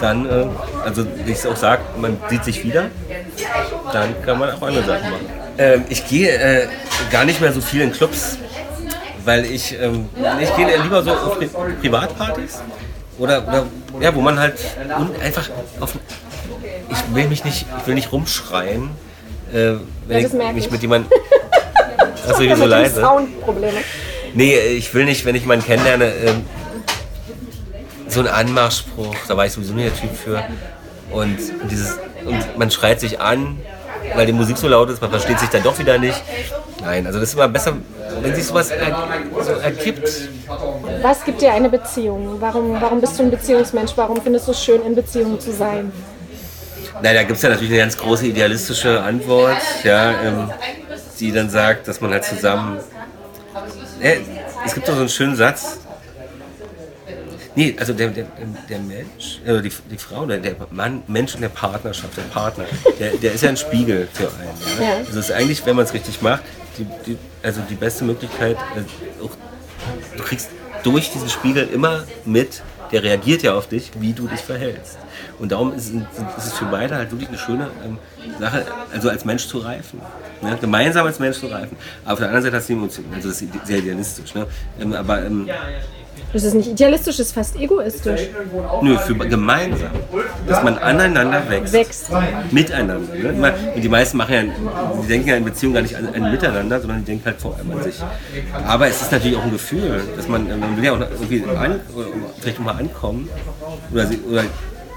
dann, 0.00 0.26
äh, 0.28 0.46
also 0.84 1.06
wie 1.24 1.30
ich 1.30 1.38
es 1.38 1.46
auch 1.46 1.54
sage, 1.56 1.82
man 2.00 2.16
sieht 2.28 2.42
sich 2.44 2.64
wieder, 2.64 2.86
dann 3.92 4.20
kann 4.24 4.38
man 4.38 4.50
auch 4.50 4.62
andere 4.62 4.84
Sachen 4.84 5.10
machen. 5.10 5.26
Ähm, 5.58 5.84
ich 5.90 6.08
gehe 6.08 6.30
äh, 6.30 6.66
gar 7.12 7.24
nicht 7.24 7.40
mehr 7.40 7.52
so 7.52 7.60
viel 7.60 7.82
in 7.82 7.92
Clubs, 7.92 8.38
weil 9.24 9.44
ich, 9.44 9.78
ähm, 9.80 10.08
ich 10.40 10.56
gehe 10.56 10.82
lieber 10.82 11.02
so 11.02 11.12
auf 11.12 11.38
Pri 11.38 11.48
Privatpartys 11.80 12.60
oder, 13.18 13.42
oder 13.46 13.66
ja, 14.00 14.14
wo 14.14 14.20
man 14.20 14.38
halt 14.38 14.54
einfach 15.22 15.48
auf, 15.80 15.94
ich 16.90 17.14
will 17.14 17.28
mich 17.28 17.44
nicht, 17.44 17.66
ich 17.80 17.86
will 17.86 17.94
nicht 17.94 18.12
rumschreien, 18.12 18.90
äh, 19.52 19.74
wenn 20.06 20.26
ich 20.26 20.32
mich 20.32 20.64
ich. 20.66 20.70
mit 20.70 20.82
jemandem, 20.82 21.10
Ja, 22.28 22.38
hier 22.38 22.56
so 22.56 22.66
leise. 22.66 23.00
Soundprobleme. 23.00 23.78
Nee, 24.34 24.56
ich 24.58 24.92
will 24.94 25.04
nicht, 25.04 25.24
wenn 25.24 25.34
ich 25.34 25.42
jemanden 25.42 25.66
kennenlerne, 25.66 26.06
ähm, 26.06 26.46
so 28.08 28.20
ein 28.20 28.28
Anmachspruch, 28.28 29.14
da 29.28 29.36
war 29.36 29.46
ich 29.46 29.52
sowieso 29.52 29.74
nicht 29.74 29.88
der 29.88 30.00
Typ 30.00 30.16
für. 30.16 30.42
Und, 31.10 31.38
dieses, 31.70 31.98
und 32.24 32.58
man 32.58 32.70
schreit 32.70 33.00
sich 33.00 33.20
an, 33.20 33.58
weil 34.14 34.26
die 34.26 34.32
Musik 34.32 34.56
so 34.56 34.68
laut 34.68 34.90
ist, 34.90 35.00
man 35.00 35.10
versteht 35.10 35.38
sich 35.38 35.48
dann 35.48 35.62
doch 35.62 35.78
wieder 35.78 35.98
nicht. 35.98 36.20
Nein, 36.80 37.06
also 37.06 37.20
das 37.20 37.28
ist 37.28 37.34
immer 37.34 37.48
besser, 37.48 37.74
wenn 38.20 38.34
sich 38.34 38.46
sowas 38.46 38.70
er, 38.70 38.96
so 39.40 39.52
ergibt. 39.52 40.08
Was 41.00 41.24
gibt 41.24 41.40
dir 41.40 41.52
eine 41.52 41.68
Beziehung? 41.68 42.36
Warum, 42.40 42.80
warum 42.80 43.00
bist 43.00 43.18
du 43.18 43.22
ein 43.24 43.30
Beziehungsmensch? 43.30 43.92
Warum 43.96 44.20
findest 44.20 44.48
du 44.48 44.52
es 44.52 44.62
schön, 44.62 44.82
in 44.84 44.94
Beziehung 44.94 45.38
zu 45.38 45.52
sein? 45.52 45.92
Na, 47.02 47.12
da 47.12 47.22
gibt 47.22 47.36
es 47.36 47.42
ja 47.42 47.48
natürlich 47.48 47.72
eine 47.72 47.80
ganz 47.80 47.96
große 47.96 48.26
idealistische 48.26 49.00
Antwort, 49.00 49.56
ja, 49.82 50.10
ähm, 50.10 50.50
die 51.18 51.32
dann 51.32 51.48
sagt, 51.50 51.88
dass 51.88 52.00
man 52.00 52.10
halt 52.12 52.24
zusammen. 52.24 52.78
Ja, 54.02 54.10
es 54.64 54.74
gibt 54.74 54.88
doch 54.88 54.94
so 54.94 55.00
einen 55.00 55.08
schönen 55.08 55.36
Satz. 55.36 55.78
Nee, 57.54 57.76
also 57.78 57.92
der, 57.92 58.08
der, 58.08 58.24
der 58.68 58.78
Mensch, 58.78 59.40
äh, 59.44 59.60
die, 59.60 59.70
die 59.90 59.98
Frau, 59.98 60.24
der, 60.24 60.38
der 60.38 60.54
Mann, 60.70 61.02
Mensch 61.06 61.34
in 61.34 61.42
der 61.42 61.50
Partnerschaft, 61.50 62.16
der 62.16 62.22
Partner, 62.22 62.64
der, 62.98 63.12
der 63.12 63.32
ist 63.34 63.42
ja 63.42 63.50
ein 63.50 63.56
Spiegel 63.58 64.08
für 64.12 64.28
einen. 64.28 64.80
Ja? 64.80 64.84
Ja. 64.88 64.96
Also 64.98 65.18
es 65.20 65.28
ist 65.28 65.32
eigentlich, 65.32 65.64
wenn 65.66 65.76
man 65.76 65.84
es 65.84 65.92
richtig 65.92 66.22
macht, 66.22 66.42
die, 66.78 66.86
die, 67.06 67.18
also 67.42 67.60
die 67.68 67.74
beste 67.74 68.04
Möglichkeit, 68.04 68.56
äh, 68.56 69.22
auch, 69.24 69.30
du 70.16 70.22
kriegst 70.22 70.48
durch 70.82 71.10
diesen 71.12 71.28
Spiegel 71.28 71.68
immer 71.68 72.04
mit, 72.24 72.62
der 72.90 73.02
reagiert 73.02 73.42
ja 73.42 73.54
auf 73.54 73.68
dich, 73.68 73.90
wie 74.00 74.12
du 74.14 74.26
dich 74.28 74.40
verhältst. 74.40 74.96
Und 75.38 75.52
darum 75.52 75.74
ist, 75.74 75.88
es- 75.90 76.38
ist 76.38 76.46
es 76.46 76.52
für 76.54 76.64
beide 76.66 76.94
halt 76.96 77.10
wirklich 77.10 77.28
eine 77.28 77.38
schöne 77.38 77.70
ähm, 77.84 77.98
Sache, 78.40 78.64
also 78.92 79.08
als 79.10 79.24
Mensch 79.24 79.46
zu 79.46 79.58
reifen. 79.58 80.00
Ne? 80.40 80.56
Gemeinsam 80.60 81.06
als 81.06 81.18
Mensch 81.18 81.38
zu 81.38 81.46
reifen. 81.48 81.76
Aber 82.04 82.12
auf 82.14 82.18
der 82.18 82.28
anderen 82.28 82.44
Seite 82.44 82.56
hast 82.56 82.68
du 82.68 82.72
die 82.74 82.78
Emotion, 82.78 83.04
also 83.14 83.28
das 83.28 83.40
ist 83.42 83.66
sehr 83.66 83.78
idealistisch. 83.78 84.34
Ne? 84.34 84.46
Ähm, 84.80 84.92
aber 84.94 85.24
ähm, 85.24 85.48
Das 86.32 86.44
ist 86.44 86.54
nicht 86.54 86.68
idealistisch, 86.70 87.18
das 87.18 87.26
ist 87.26 87.32
fast 87.34 87.56
egoistisch. 87.56 88.22
nö, 88.80 88.96
für 88.98 89.14
gemeinsam, 89.14 89.90
dass 90.46 90.62
man 90.62 90.78
aneinander 90.78 91.42
wächst. 91.48 91.72
Wächst. 91.74 92.06
Miteinander. 92.50 93.14
Ne? 93.14 93.54
Und 93.74 93.82
die 93.82 93.88
meisten 93.88 94.16
machen 94.16 94.34
ja, 94.34 94.42
die 95.02 95.08
denken 95.08 95.28
ja 95.28 95.36
in 95.36 95.44
Beziehungen 95.44 95.74
gar 95.74 95.82
nicht 95.82 95.94
an 95.96 96.08
ein 96.12 96.30
Miteinander, 96.30 96.80
sondern 96.80 97.00
die 97.00 97.04
denken 97.04 97.26
halt 97.26 97.40
vor 97.40 97.56
allem 97.56 97.70
an 97.72 97.82
sich. 97.82 97.96
Aber 98.66 98.86
es 98.88 99.02
ist 99.02 99.12
natürlich 99.12 99.36
auch 99.36 99.44
ein 99.44 99.52
Gefühl, 99.52 100.00
dass 100.16 100.26
man, 100.28 100.48
man 100.58 100.76
will 100.76 100.84
ja 100.84 100.92
auch 100.94 101.00
irgendwie 101.00 101.44
an, 101.44 101.80
oder 101.94 102.06
vielleicht 102.40 102.60
mal 102.60 102.72
ankommen 102.76 103.28
oder, 103.92 104.06
sie- 104.06 104.20
oder 104.20 104.42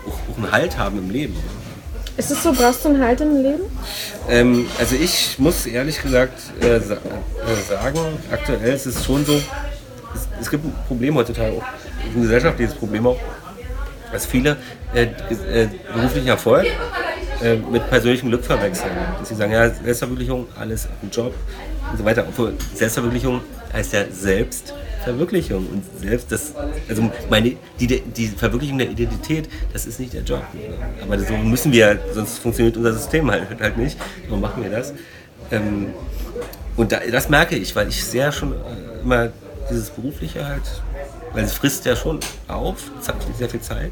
auch, 0.07 0.37
einen 0.37 0.51
Halt 0.51 0.77
haben 0.77 0.97
im 0.99 1.09
Leben. 1.09 1.35
Ist 2.17 2.31
es 2.31 2.41
so, 2.43 2.53
brauchst 2.53 2.85
du 2.85 2.89
einen 2.89 3.03
Halt 3.03 3.19
im 3.19 3.43
Leben? 3.43 3.63
Ähm, 4.29 4.67
also 4.79 4.95
ich 4.95 5.35
muss 5.37 5.65
ehrlich 5.65 6.01
gesagt 6.01 6.39
äh, 6.61 6.77
äh, 6.77 6.81
sagen, 7.67 7.99
aktuell 8.31 8.73
ist 8.73 8.85
es 8.85 9.03
schon 9.03 9.25
so, 9.25 9.41
es, 10.39 10.49
gibt 10.49 10.65
ein 10.65 10.73
Problem 10.87 11.15
heutzutage 11.15 11.53
auch, 11.53 11.63
ein 12.15 12.21
gesellschaftliches 12.21 12.75
Problem 12.75 13.07
auch, 13.07 13.19
dass 14.11 14.25
viele 14.25 14.57
äh, 14.93 15.03
äh, 15.03 15.67
beruflichen 15.93 16.27
Erfolg 16.27 16.65
äh, 17.41 17.55
mit 17.55 17.87
persönlichem 17.89 18.29
Glück 18.29 18.43
verwechseln. 18.43 18.91
Dass 19.19 19.29
sie 19.29 19.35
sagen, 19.35 19.51
ja, 19.51 19.69
Selbstverwirklichung, 19.69 20.47
alles 20.57 20.87
dem 21.01 21.09
Job 21.09 21.33
und 21.91 21.97
so 21.97 22.05
weiter. 22.05 22.25
Obwohl 22.27 22.53
Selbstverwirklichung 22.73 23.41
heißt 23.73 23.93
ja 23.93 24.05
Selbstverwirklichung. 24.09 25.67
Und 25.67 25.83
selbst 25.99 26.31
das, 26.31 26.53
also 26.87 27.11
meine, 27.29 27.57
die, 27.79 27.87
die 27.87 28.27
Verwirklichung 28.27 28.77
der 28.77 28.89
Identität, 28.89 29.49
das 29.73 29.85
ist 29.85 29.99
nicht 29.99 30.13
der 30.13 30.23
Job. 30.23 30.43
Aber 31.01 31.19
so 31.19 31.33
müssen 31.37 31.71
wir, 31.71 31.99
sonst 32.13 32.39
funktioniert 32.39 32.77
unser 32.77 32.93
System 32.93 33.29
halt, 33.29 33.47
halt 33.59 33.77
nicht. 33.77 33.97
So 34.29 34.37
machen 34.37 34.63
wir 34.63 34.69
das. 34.69 34.93
Ähm, 35.51 35.87
und 36.75 36.91
da, 36.91 36.99
das 37.11 37.29
merke 37.29 37.55
ich, 37.55 37.75
weil 37.75 37.87
ich 37.87 38.03
sehr 38.03 38.31
schon 38.31 38.53
äh, 38.53 39.01
immer 39.03 39.29
dieses 39.69 39.89
Berufliche 39.89 40.45
halt, 40.45 40.63
weil 41.33 41.43
es 41.43 41.53
frisst 41.53 41.85
ja 41.85 41.95
schon 41.95 42.19
auf, 42.47 42.91
hat 43.07 43.15
sehr 43.37 43.49
viel 43.49 43.61
Zeit. 43.61 43.91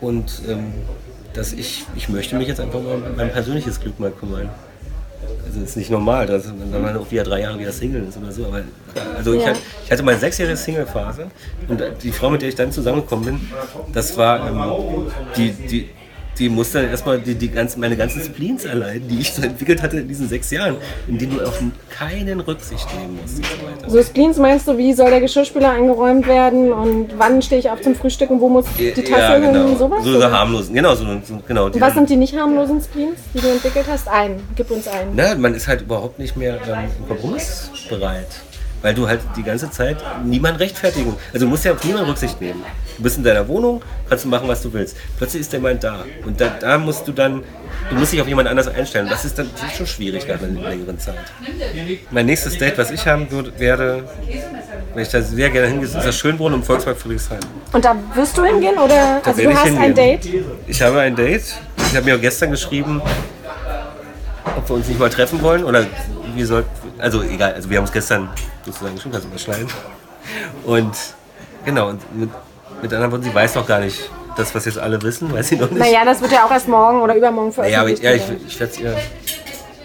Und 0.00 0.42
ähm, 0.48 0.72
dass 1.34 1.52
ich, 1.52 1.84
ich 1.94 2.08
möchte 2.08 2.36
mich 2.36 2.48
jetzt 2.48 2.60
einfach 2.60 2.80
mal 2.80 2.94
um 2.96 3.02
mein 3.16 3.30
persönliches 3.32 3.80
Glück 3.80 3.98
mal 3.98 4.10
kümmern. 4.10 4.50
Also 5.46 5.60
ist 5.60 5.76
nicht 5.76 5.90
normal, 5.90 6.26
dass 6.26 6.46
wenn 6.48 6.82
man 6.82 6.96
auch 6.96 7.10
wieder 7.10 7.24
drei 7.24 7.40
Jahre 7.40 7.58
wieder 7.58 7.72
Single 7.72 8.04
ist 8.08 8.16
oder 8.18 8.32
so. 8.32 8.46
Aber 8.46 8.62
also 9.16 9.32
ich, 9.34 9.42
Ja. 9.42 9.48
hatte, 9.50 9.60
ich 9.84 9.90
hatte 9.92 10.02
meine 10.02 10.18
sechsjährige 10.18 10.56
Single-Phase 10.56 11.30
und 11.68 11.82
die 12.02 12.10
Frau, 12.12 12.30
mit 12.30 12.42
der 12.42 12.48
ich 12.48 12.54
dann 12.54 12.72
zusammengekommen 12.72 13.24
bin, 13.24 13.40
das 13.92 14.16
war 14.16 14.48
ähm, 14.48 15.06
die, 15.36 15.52
die, 15.52 15.90
die 16.38 16.48
musste 16.48 16.80
dann 16.80 16.90
erstmal 16.90 17.20
die, 17.20 17.34
die 17.34 17.50
ganzen, 17.50 17.80
meine 17.80 17.96
ganzen 17.96 18.22
Spleens 18.22 18.64
erleiden, 18.64 19.08
die 19.08 19.20
ich 19.20 19.32
so 19.32 19.42
entwickelt 19.42 19.82
hatte 19.82 19.98
in 19.98 20.08
diesen 20.08 20.28
sechs 20.28 20.50
Jahren, 20.50 20.76
in 21.06 21.18
denen 21.18 21.36
du 21.36 21.44
auf 21.44 21.62
keinen 21.90 22.40
Rücksicht 22.40 22.86
nehmen 22.94 23.18
musst 23.20 23.38
und 23.38 23.46
so 23.46 23.66
weiter. 23.66 23.90
So 23.90 24.02
Spleens 24.02 24.38
meinst 24.38 24.66
du, 24.66 24.78
wie 24.78 24.92
soll 24.92 25.10
der 25.10 25.20
Geschirrspüler 25.20 25.70
eingeräumt 25.70 26.26
werden 26.26 26.72
und 26.72 27.10
wann 27.18 27.42
stehe 27.42 27.60
ich 27.60 27.70
auf 27.70 27.80
zum 27.80 27.94
Frühstück 27.94 28.30
und 28.30 28.40
wo 28.40 28.48
muss 28.48 28.66
die 28.78 28.92
Tasse 28.92 29.10
ja, 29.10 29.38
genau. 29.38 29.68
hin? 29.68 29.78
Sowas? 29.78 30.04
So, 30.04 30.20
so 30.20 30.30
harmlosen, 30.30 30.74
genau, 30.74 30.94
so, 30.94 31.04
genau. 31.46 31.66
Und 31.66 31.80
was 31.80 31.94
sind 31.94 32.08
die 32.08 32.16
nicht 32.16 32.36
harmlosen 32.36 32.80
Spleens, 32.80 33.18
die 33.34 33.40
du 33.40 33.48
entwickelt 33.48 33.86
hast? 33.88 34.08
Einen. 34.08 34.42
Gib 34.56 34.70
uns 34.70 34.88
einen. 34.88 35.12
Na, 35.14 35.34
man 35.34 35.54
ist 35.54 35.68
halt 35.68 35.82
überhaupt 35.82 36.18
nicht 36.18 36.36
mehr 36.36 36.58
ähm, 36.66 36.90
kompromissbereit. 37.08 38.26
Weil 38.82 38.94
du 38.94 39.06
halt 39.08 39.20
die 39.36 39.42
ganze 39.44 39.70
Zeit 39.70 39.98
niemanden 40.24 40.58
rechtfertigen. 40.58 41.14
Also 41.32 41.46
du 41.46 41.50
musst 41.50 41.64
ja 41.64 41.72
auf 41.72 41.84
niemanden 41.84 42.08
Rücksicht 42.10 42.40
nehmen. 42.40 42.62
Du 42.96 43.02
bist 43.04 43.16
in 43.16 43.24
deiner 43.24 43.46
Wohnung, 43.48 43.80
kannst 44.08 44.24
du 44.24 44.28
machen, 44.28 44.46
was 44.48 44.60
du 44.60 44.72
willst. 44.72 44.96
Plötzlich 45.16 45.42
ist 45.42 45.52
jemand 45.52 45.82
da. 45.82 46.04
Und 46.26 46.40
da, 46.40 46.48
da 46.60 46.78
musst 46.78 47.06
du 47.08 47.12
dann, 47.12 47.42
du 47.88 47.94
musst 47.96 48.12
dich 48.12 48.20
auf 48.20 48.28
jemand 48.28 48.48
anders 48.48 48.68
einstellen. 48.68 49.06
Das 49.08 49.24
ist 49.24 49.38
dann 49.38 49.48
das 49.54 49.70
ist 49.70 49.76
schon 49.78 49.86
schwierig 49.86 50.26
nach 50.28 50.42
einer 50.42 50.68
längeren 50.68 50.98
Zeit. 50.98 51.14
Mein 52.10 52.26
nächstes 52.26 52.58
Date, 52.58 52.76
was 52.76 52.90
ich 52.90 53.06
haben 53.06 53.30
würde, 53.30 53.52
wäre, 53.58 54.04
wenn 54.94 55.02
ich 55.02 55.08
da 55.08 55.22
sehr 55.22 55.48
gerne 55.50 55.68
hingehe, 55.68 55.86
ist 55.86 55.94
das 55.94 56.16
Schönbrunn 56.16 56.52
im 56.54 56.62
Volkspark 56.62 56.98
Friedrichshain. 56.98 57.38
Und 57.72 57.84
da 57.84 57.96
wirst 58.14 58.36
du 58.36 58.44
hingehen 58.44 58.74
oder? 58.78 59.20
Da 59.22 59.30
Also 59.30 59.38
werde 59.38 59.52
du 59.54 59.56
hast 59.58 59.66
ein 59.66 59.76
hingehen. 59.78 59.94
Date? 59.94 60.28
Ich 60.66 60.82
habe 60.82 61.00
ein 61.00 61.16
Date. 61.16 61.44
Ich 61.88 61.96
habe 61.96 62.04
mir 62.04 62.16
auch 62.16 62.20
gestern 62.20 62.50
geschrieben, 62.50 63.00
ob 64.56 64.68
wir 64.68 64.76
uns 64.76 64.88
nicht 64.88 64.98
mal 65.00 65.08
treffen 65.10 65.40
wollen 65.40 65.64
oder 65.64 65.86
wir 66.34 66.46
sollten. 66.46 66.68
Also 67.02 67.22
egal, 67.22 67.52
also 67.54 67.68
wir 67.68 67.76
haben 67.78 67.84
uns 67.84 67.92
gestern 67.92 68.28
sozusagen 68.64 68.98
schon 69.00 69.10
ganz 69.12 69.24
überschneiden. 69.24 69.66
Und 70.64 70.92
genau, 71.64 71.88
und 71.88 72.16
mit, 72.16 72.30
mit 72.80 72.92
anderen 72.92 73.10
Worten, 73.12 73.24
sie 73.24 73.34
weiß 73.34 73.56
noch 73.56 73.66
gar 73.66 73.80
nicht 73.80 74.08
das, 74.36 74.54
was 74.54 74.64
jetzt 74.64 74.78
alle 74.78 75.02
wissen, 75.02 75.32
weiß 75.32 75.48
sie 75.48 75.56
noch 75.56 75.68
nicht. 75.70 75.80
Naja, 75.80 76.04
das 76.04 76.20
wird 76.20 76.32
ja 76.32 76.46
auch 76.46 76.50
erst 76.50 76.68
morgen 76.68 77.00
oder 77.02 77.14
übermorgen 77.16 77.52
Ja, 77.68 77.80
aber 77.80 77.90
ich, 77.90 78.00
veröffentlicht. 78.00 78.02
ja, 78.02 78.34
ich, 78.36 78.46
ich 78.54 78.60
werde 78.60 78.72
es 78.72 78.78
ihr. 78.80 78.96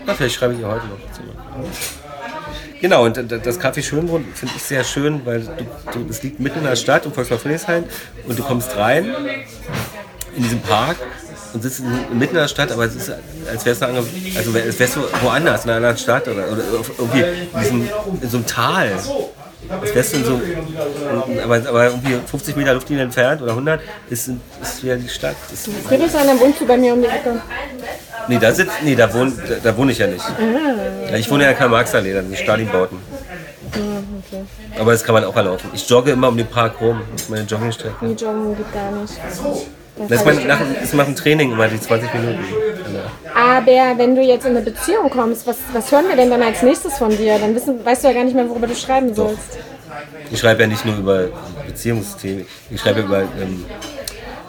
Na, 0.05 0.13
vielleicht 0.13 0.35
schreibe 0.35 0.53
ich 0.53 0.59
ihr 0.59 0.67
heute 0.67 0.85
noch 0.85 1.11
zurück. 1.11 1.35
Genau, 2.79 3.03
und 3.05 3.17
d- 3.17 3.39
das 3.43 3.59
Café 3.59 3.81
Schönbrunn 3.81 4.23
finde 4.35 4.53
ich 4.55 4.61
sehr 4.63 4.83
schön, 4.83 5.25
weil 5.25 5.41
du, 5.41 5.99
du, 5.99 6.09
es 6.09 6.21
liegt 6.21 6.39
mitten 6.39 6.59
in 6.59 6.65
der 6.65 6.75
Stadt, 6.75 7.05
im 7.07 7.11
Volkspark 7.11 7.41
Friedrichshain, 7.41 7.85
und 8.27 8.37
du 8.37 8.43
kommst 8.43 8.77
rein 8.77 9.11
in 10.35 10.43
diesen 10.43 10.61
Park 10.61 10.97
und 11.53 11.61
sitzt 11.63 11.79
in- 11.79 12.17
mitten 12.19 12.35
in 12.35 12.41
der 12.41 12.47
Stadt, 12.47 12.71
aber 12.71 12.85
es 12.85 12.95
ist, 12.95 13.11
als 13.51 13.65
wärst 13.65 13.81
du, 13.81 13.85
also 13.85 13.99
als 14.65 14.79
wärst 14.79 14.95
du 14.95 15.01
woanders, 15.23 15.63
in 15.65 15.69
einer 15.71 15.77
anderen 15.77 15.97
Stadt 15.97 16.27
oder, 16.27 16.43
oder 16.51 16.61
irgendwie 16.97 17.19
in, 17.53 17.59
diesem, 17.59 17.89
in 18.21 18.29
so 18.29 18.37
einem 18.37 18.45
Tal. 18.45 18.91
Als 19.81 19.93
wärst 19.95 20.13
du 20.13 20.17
in 20.17 20.25
so, 20.25 20.41
aber, 21.43 21.55
aber 21.67 21.85
irgendwie 21.85 22.15
50 22.25 22.55
Meter 22.55 22.73
Luftlinie 22.73 23.03
entfernt 23.03 23.41
oder 23.41 23.51
100 23.51 23.81
ist, 24.09 24.29
ist 24.61 24.83
wieder 24.83 24.95
die 24.95 25.09
Stadt. 25.09 25.35
Ist, 25.51 25.67
Friedrichshain, 25.87 26.27
dann 26.27 26.39
wohnst 26.39 26.61
du 26.61 26.65
bei 26.67 26.77
mir 26.77 26.93
um 26.93 27.01
die 27.01 27.07
Ecke. 27.07 27.41
Nee, 28.29 28.39
da 28.39 28.51
sitzt, 28.53 28.71
nee, 28.83 28.95
da 28.95 29.13
wohne, 29.13 29.31
da, 29.47 29.55
da 29.63 29.77
wohne 29.77 29.91
ich 29.91 29.97
ja 29.97 30.07
nicht. 30.07 30.23
Ja, 31.09 31.15
ich 31.17 31.29
wohne 31.29 31.43
ja 31.45 31.51
in 31.51 31.57
Karl-Marx-Allee, 31.57 32.13
dann 32.13 32.29
die 32.29 32.37
Stalinbauten. 32.37 32.97
Aber 34.79 34.91
das 34.91 35.03
kann 35.03 35.13
man 35.13 35.23
auch 35.25 35.35
erlaufen. 35.35 35.69
Ich 35.73 35.87
jogge 35.89 36.11
immer 36.11 36.29
um 36.29 36.37
den 36.37 36.47
Park 36.47 36.79
rum. 36.79 37.01
Das 37.13 37.23
ist 37.23 37.29
meine 37.29 37.43
Joggingstrecke. 37.43 37.95
Die 38.01 38.13
Joggen 38.23 38.55
geht 38.55 38.73
gar 38.73 38.91
nicht. 38.91 39.13
Das 40.09 40.23
mein, 40.25 40.47
nach, 40.47 40.59
das 40.79 40.93
nach 40.93 41.05
dem 41.05 41.15
Training 41.15 41.51
immer 41.51 41.67
die 41.67 41.79
20 41.79 42.13
Minuten. 42.13 42.43
Aber 43.33 43.97
wenn 43.97 44.15
du 44.15 44.21
jetzt 44.21 44.45
in 44.45 44.55
eine 44.55 44.61
Beziehung 44.61 45.09
kommst, 45.09 45.47
was, 45.47 45.57
was 45.73 45.91
hören 45.91 46.05
wir 46.07 46.15
denn 46.15 46.29
dann 46.29 46.41
als 46.41 46.61
nächstes 46.61 46.97
von 46.97 47.15
dir? 47.15 47.39
Dann 47.39 47.55
wissen, 47.55 47.83
weißt 47.83 48.03
du 48.03 48.07
ja 48.09 48.13
gar 48.13 48.23
nicht 48.23 48.35
mehr, 48.35 48.47
worüber 48.49 48.67
du 48.67 48.75
schreiben 48.75 49.13
sollst. 49.13 49.57
Ich 50.31 50.39
schreibe 50.39 50.61
ja 50.61 50.67
nicht 50.67 50.85
nur 50.85 50.97
über 50.97 51.27
Beziehungsthemen, 51.65 52.45
ich 52.69 52.81
schreibe 52.81 53.01
über 53.01 53.21
ähm, 53.21 53.65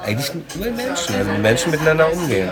eigentlich 0.04 0.30
über 0.54 0.70
Menschen, 0.70 1.14
also 1.14 1.32
wie 1.32 1.38
Menschen 1.38 1.70
miteinander 1.70 2.12
umgehen. 2.12 2.50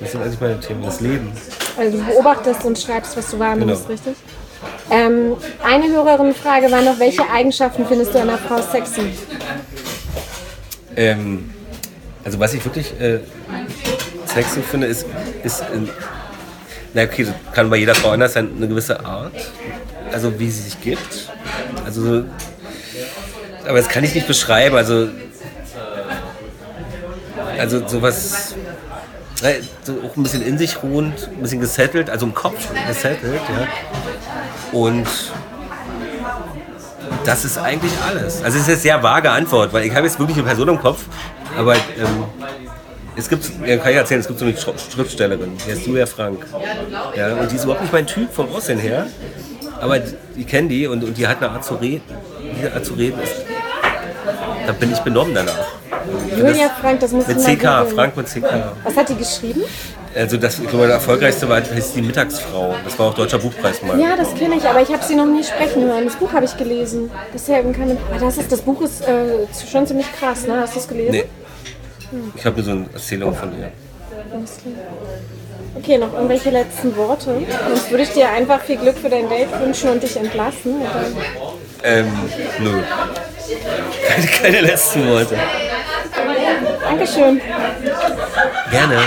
Das 0.00 0.12
sind 0.12 0.22
eigentlich 0.22 0.40
meine 0.40 0.60
Themen, 0.60 0.82
das 0.82 1.00
Leben. 1.00 1.32
Also 1.78 1.98
du 1.98 2.04
beobachtest 2.04 2.64
und 2.64 2.78
schreibst, 2.78 3.16
was 3.16 3.30
du 3.30 3.38
wahrnimmst, 3.38 3.86
Genau. 3.86 3.92
richtig? 3.92 4.16
Ähm, 4.90 5.36
eine 5.62 5.88
Hörerin-Frage 5.88 6.70
war 6.70 6.82
noch, 6.82 6.98
welche 6.98 7.22
Eigenschaften 7.30 7.86
findest 7.86 8.14
du 8.14 8.18
einer 8.18 8.38
Frau 8.38 8.60
sexy? 8.60 9.12
Ähm, 10.96 11.50
also 12.24 12.38
was 12.38 12.54
ich 12.54 12.64
wirklich 12.64 12.92
äh, 13.00 13.20
sexy 14.26 14.62
finde, 14.62 14.86
ist, 14.86 15.06
ist 15.42 15.62
ähm, 15.74 15.88
na 16.92 17.02
okay, 17.02 17.24
das 17.24 17.34
kann 17.54 17.70
bei 17.70 17.76
jeder 17.76 17.94
Frau 17.94 18.10
anders 18.10 18.32
sein, 18.32 18.50
eine 18.56 18.68
gewisse 18.68 19.04
Art, 19.04 19.32
also 20.12 20.38
wie 20.38 20.50
sie 20.50 20.62
sich 20.62 20.80
gibt. 20.80 21.30
Also 21.84 22.02
so, 22.02 22.24
aber 23.66 23.78
das 23.78 23.88
kann 23.88 24.04
ich 24.04 24.14
nicht 24.14 24.26
beschreiben, 24.26 24.76
also 24.76 25.08
also 27.58 27.86
sowas 27.86 28.54
äh, 29.42 29.60
so 29.82 29.92
auch 29.92 30.16
ein 30.16 30.22
bisschen 30.22 30.42
in 30.42 30.58
sich 30.58 30.82
ruhend, 30.82 31.28
ein 31.28 31.42
bisschen 31.42 31.60
gesettelt, 31.60 32.10
also 32.10 32.26
im 32.26 32.34
Kopf 32.34 32.68
gesettelt, 32.86 33.40
ja. 33.48 34.78
Und 34.78 35.06
das 37.24 37.44
ist 37.44 37.58
eigentlich 37.58 37.92
alles. 38.06 38.42
Also 38.42 38.58
es 38.58 38.62
ist 38.64 38.68
eine 38.68 38.76
sehr 38.76 39.02
vage 39.02 39.30
Antwort, 39.30 39.72
weil 39.72 39.84
ich 39.84 39.94
habe 39.94 40.06
jetzt 40.06 40.18
wirklich 40.18 40.38
eine 40.38 40.46
Person 40.46 40.68
im 40.68 40.78
Kopf, 40.78 41.04
aber 41.58 41.74
ähm, 41.74 42.24
es 43.16 43.28
gibt, 43.28 43.44
kann 43.44 43.90
ich 43.90 43.96
erzählen, 43.96 44.20
es 44.20 44.26
gibt 44.26 44.38
so 44.38 44.44
eine 44.44 44.54
Schri- 44.54 44.92
Schriftstellerin, 44.94 45.56
die 45.66 45.72
heißt 45.72 45.86
Julia 45.86 46.06
Frank. 46.06 46.46
Ja, 47.16 47.34
und 47.34 47.50
die 47.50 47.56
ist 47.56 47.64
überhaupt 47.64 47.82
nicht 47.82 47.92
mein 47.92 48.06
Typ 48.06 48.32
vom 48.32 48.48
Aussehen 48.54 48.78
her, 48.78 49.06
aber 49.80 49.98
die, 49.98 50.14
die 50.36 50.44
kennen 50.44 50.68
die 50.68 50.86
und, 50.86 51.02
und 51.04 51.16
die 51.16 51.26
hat 51.26 51.38
eine 51.42 51.50
Art 51.50 51.64
zu 51.64 51.74
reden. 51.74 52.02
Diese 52.56 52.72
Art 52.72 52.84
zu 52.84 52.94
reden 52.94 53.20
ist, 53.22 53.34
da 54.66 54.72
bin 54.72 54.92
ich 54.92 54.98
benommen 55.00 55.34
danach. 55.34 55.58
Julia 56.36 56.70
Frank, 56.80 57.00
das 57.00 57.12
muss 57.12 57.26
Mit 57.26 57.38
ich 57.38 57.62
mal 57.62 57.84
CK. 57.84 57.94
Frank 57.94 58.16
mit 58.16 58.26
CK. 58.26 58.44
Was 58.84 58.96
hat 58.96 59.08
die 59.08 59.16
geschrieben? 59.16 59.62
Also 60.14 60.36
das, 60.38 60.58
ich 60.58 60.66
glaube, 60.68 60.86
der 60.86 60.94
erfolgreichste 60.96 61.48
war 61.48 61.58
heißt 61.62 61.94
die 61.94 62.02
Mittagsfrau. 62.02 62.74
Das 62.84 62.98
war 62.98 63.06
auch 63.08 63.14
deutscher 63.14 63.38
Buchpreis 63.38 63.80
mal. 63.82 64.00
Ja, 64.00 64.16
das 64.16 64.34
kenne 64.34 64.56
ich, 64.56 64.64
aber 64.64 64.80
ich 64.80 64.88
habe 64.92 65.04
sie 65.04 65.14
noch 65.14 65.26
nie 65.26 65.44
sprechen 65.44 65.84
hören. 65.84 66.04
Das 66.06 66.16
Buch 66.16 66.32
habe 66.32 66.44
ich 66.46 66.56
gelesen. 66.56 67.10
Bisher 67.32 67.62
keine. 67.62 67.96
Aber 68.10 68.18
das, 68.18 68.38
ist, 68.38 68.50
das 68.50 68.60
Buch 68.62 68.80
ist 68.82 69.02
äh, 69.02 69.46
schon 69.70 69.86
ziemlich 69.86 70.06
krass, 70.18 70.46
ne? 70.48 70.60
Hast 70.62 70.74
du 70.74 70.80
es 70.80 70.88
gelesen? 70.88 71.12
Nee. 71.12 71.24
Ich 72.34 72.44
habe 72.44 72.56
nur 72.56 72.64
so 72.64 72.70
eine 72.72 72.86
Erzählung 72.92 73.34
von 73.34 73.58
ihr. 73.58 73.70
Okay, 75.76 75.98
noch 75.98 76.12
irgendwelche 76.12 76.50
letzten 76.50 76.96
Worte? 76.96 77.42
Sonst 77.68 77.90
würde 77.90 78.02
ich 78.02 78.10
dir 78.10 78.28
einfach 78.28 78.60
viel 78.60 78.76
Glück 78.76 78.98
für 78.98 79.08
dein 79.08 79.28
Date 79.28 79.48
wünschen 79.60 79.90
und 79.90 80.02
dich 80.02 80.16
entlassen. 80.16 80.80
Oder? 80.80 81.04
Ähm, 81.82 82.12
nö. 82.58 82.82
Keine, 84.06 84.26
keine 84.26 84.60
letzten 84.62 85.08
Worte. 85.08 85.36
Dankeschön. 86.82 87.40
Gerne. 88.70 88.98